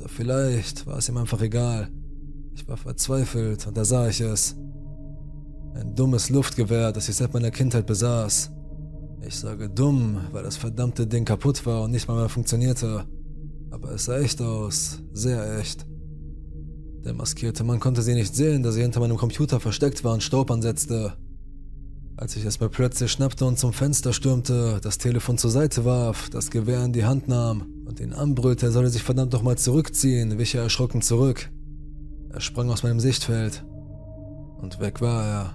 Oder 0.00 0.08
vielleicht 0.08 0.86
war 0.86 0.96
es 0.96 1.10
ihm 1.10 1.18
einfach 1.18 1.42
egal. 1.42 1.90
Ich 2.54 2.66
war 2.66 2.78
verzweifelt 2.78 3.66
und 3.66 3.76
da 3.76 3.84
sah 3.84 4.08
ich 4.08 4.22
es. 4.22 4.56
Ein 5.74 5.94
dummes 5.94 6.30
Luftgewehr, 6.30 6.90
das 6.90 7.10
ich 7.10 7.16
seit 7.16 7.34
meiner 7.34 7.50
Kindheit 7.50 7.84
besaß. 7.86 8.50
Ich 9.26 9.36
sage 9.36 9.68
dumm, 9.68 10.18
weil 10.32 10.42
das 10.42 10.56
verdammte 10.56 11.06
Ding 11.06 11.26
kaputt 11.26 11.66
war 11.66 11.82
und 11.82 11.90
nicht 11.90 12.08
mal 12.08 12.16
mehr 12.16 12.30
funktionierte. 12.30 13.04
Aber 13.70 13.92
es 13.92 14.06
sah 14.06 14.18
echt 14.18 14.40
aus, 14.40 15.02
sehr 15.12 15.58
echt. 15.58 15.86
Der 17.04 17.12
maskierte 17.12 17.62
Mann 17.62 17.78
konnte 17.78 18.00
sie 18.00 18.14
nicht 18.14 18.34
sehen, 18.34 18.62
da 18.62 18.72
sie 18.72 18.80
hinter 18.80 19.00
meinem 19.00 19.18
Computer 19.18 19.60
versteckt 19.60 20.02
war 20.02 20.14
und 20.14 20.22
Staub 20.22 20.50
ansetzte. 20.50 21.12
Als 22.20 22.36
ich 22.36 22.44
es 22.44 22.60
mir 22.60 22.68
plötzlich 22.68 23.10
schnappte 23.10 23.46
und 23.46 23.58
zum 23.58 23.72
Fenster 23.72 24.12
stürmte, 24.12 24.78
das 24.82 24.98
Telefon 24.98 25.38
zur 25.38 25.50
Seite 25.50 25.86
warf, 25.86 26.28
das 26.28 26.50
Gewehr 26.50 26.84
in 26.84 26.92
die 26.92 27.06
Hand 27.06 27.28
nahm 27.28 27.62
und 27.86 27.98
ihn 27.98 28.12
anbrüllte, 28.12 28.66
er 28.66 28.72
solle 28.72 28.90
sich 28.90 29.02
verdammt 29.02 29.32
nochmal 29.32 29.56
zurückziehen, 29.56 30.38
wich 30.38 30.54
er 30.54 30.64
erschrocken 30.64 31.00
zurück. 31.00 31.50
Er 32.28 32.40
sprang 32.40 32.68
aus 32.68 32.82
meinem 32.82 33.00
Sichtfeld. 33.00 33.64
Und 34.60 34.80
weg 34.80 35.00
war 35.00 35.24
er. 35.24 35.54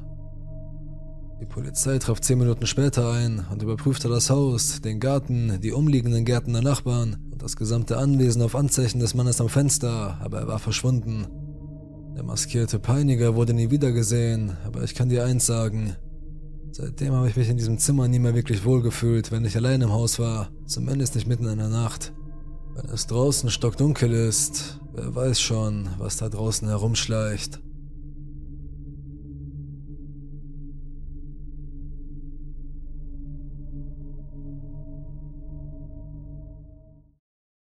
Die 1.39 1.45
Polizei 1.45 1.99
traf 1.99 2.19
zehn 2.19 2.39
Minuten 2.39 2.65
später 2.65 3.11
ein 3.11 3.45
und 3.51 3.61
überprüfte 3.61 4.09
das 4.09 4.31
Haus, 4.31 4.81
den 4.81 4.99
Garten, 4.99 5.61
die 5.61 5.71
umliegenden 5.71 6.25
Gärten 6.25 6.53
der 6.53 6.63
Nachbarn 6.63 7.17
und 7.31 7.43
das 7.43 7.57
gesamte 7.57 7.99
Anwesen 7.99 8.41
auf 8.41 8.55
Anzeichen 8.55 8.99
des 8.99 9.13
Mannes 9.13 9.39
am 9.39 9.49
Fenster, 9.49 10.17
aber 10.19 10.39
er 10.39 10.47
war 10.47 10.59
verschwunden. 10.59 11.27
Der 12.15 12.23
maskierte 12.23 12.79
Peiniger 12.79 13.35
wurde 13.35 13.53
nie 13.53 13.69
wieder 13.69 13.91
gesehen, 13.91 14.57
aber 14.65 14.81
ich 14.81 14.95
kann 14.95 15.09
dir 15.09 15.25
eins 15.25 15.45
sagen, 15.45 15.95
Seitdem 16.77 17.13
habe 17.13 17.29
ich 17.29 17.37
mich 17.37 17.47
in 17.47 17.55
diesem 17.55 17.77
Zimmer 17.77 18.09
nie 18.09 18.19
mehr 18.19 18.35
wirklich 18.35 18.65
wohlgefühlt, 18.65 19.31
wenn 19.31 19.45
ich 19.45 19.55
allein 19.55 19.79
im 19.81 19.93
Haus 19.93 20.19
war, 20.19 20.49
zumindest 20.65 21.15
nicht 21.15 21.25
mitten 21.25 21.47
in 21.47 21.57
der 21.57 21.69
Nacht. 21.69 22.11
Wenn 22.73 22.89
es 22.89 23.07
draußen 23.07 23.49
stockdunkel 23.49 24.11
ist, 24.11 24.81
wer 24.91 25.15
weiß 25.15 25.39
schon, 25.39 25.87
was 25.99 26.17
da 26.17 26.27
draußen 26.27 26.67
herumschleicht. 26.67 27.61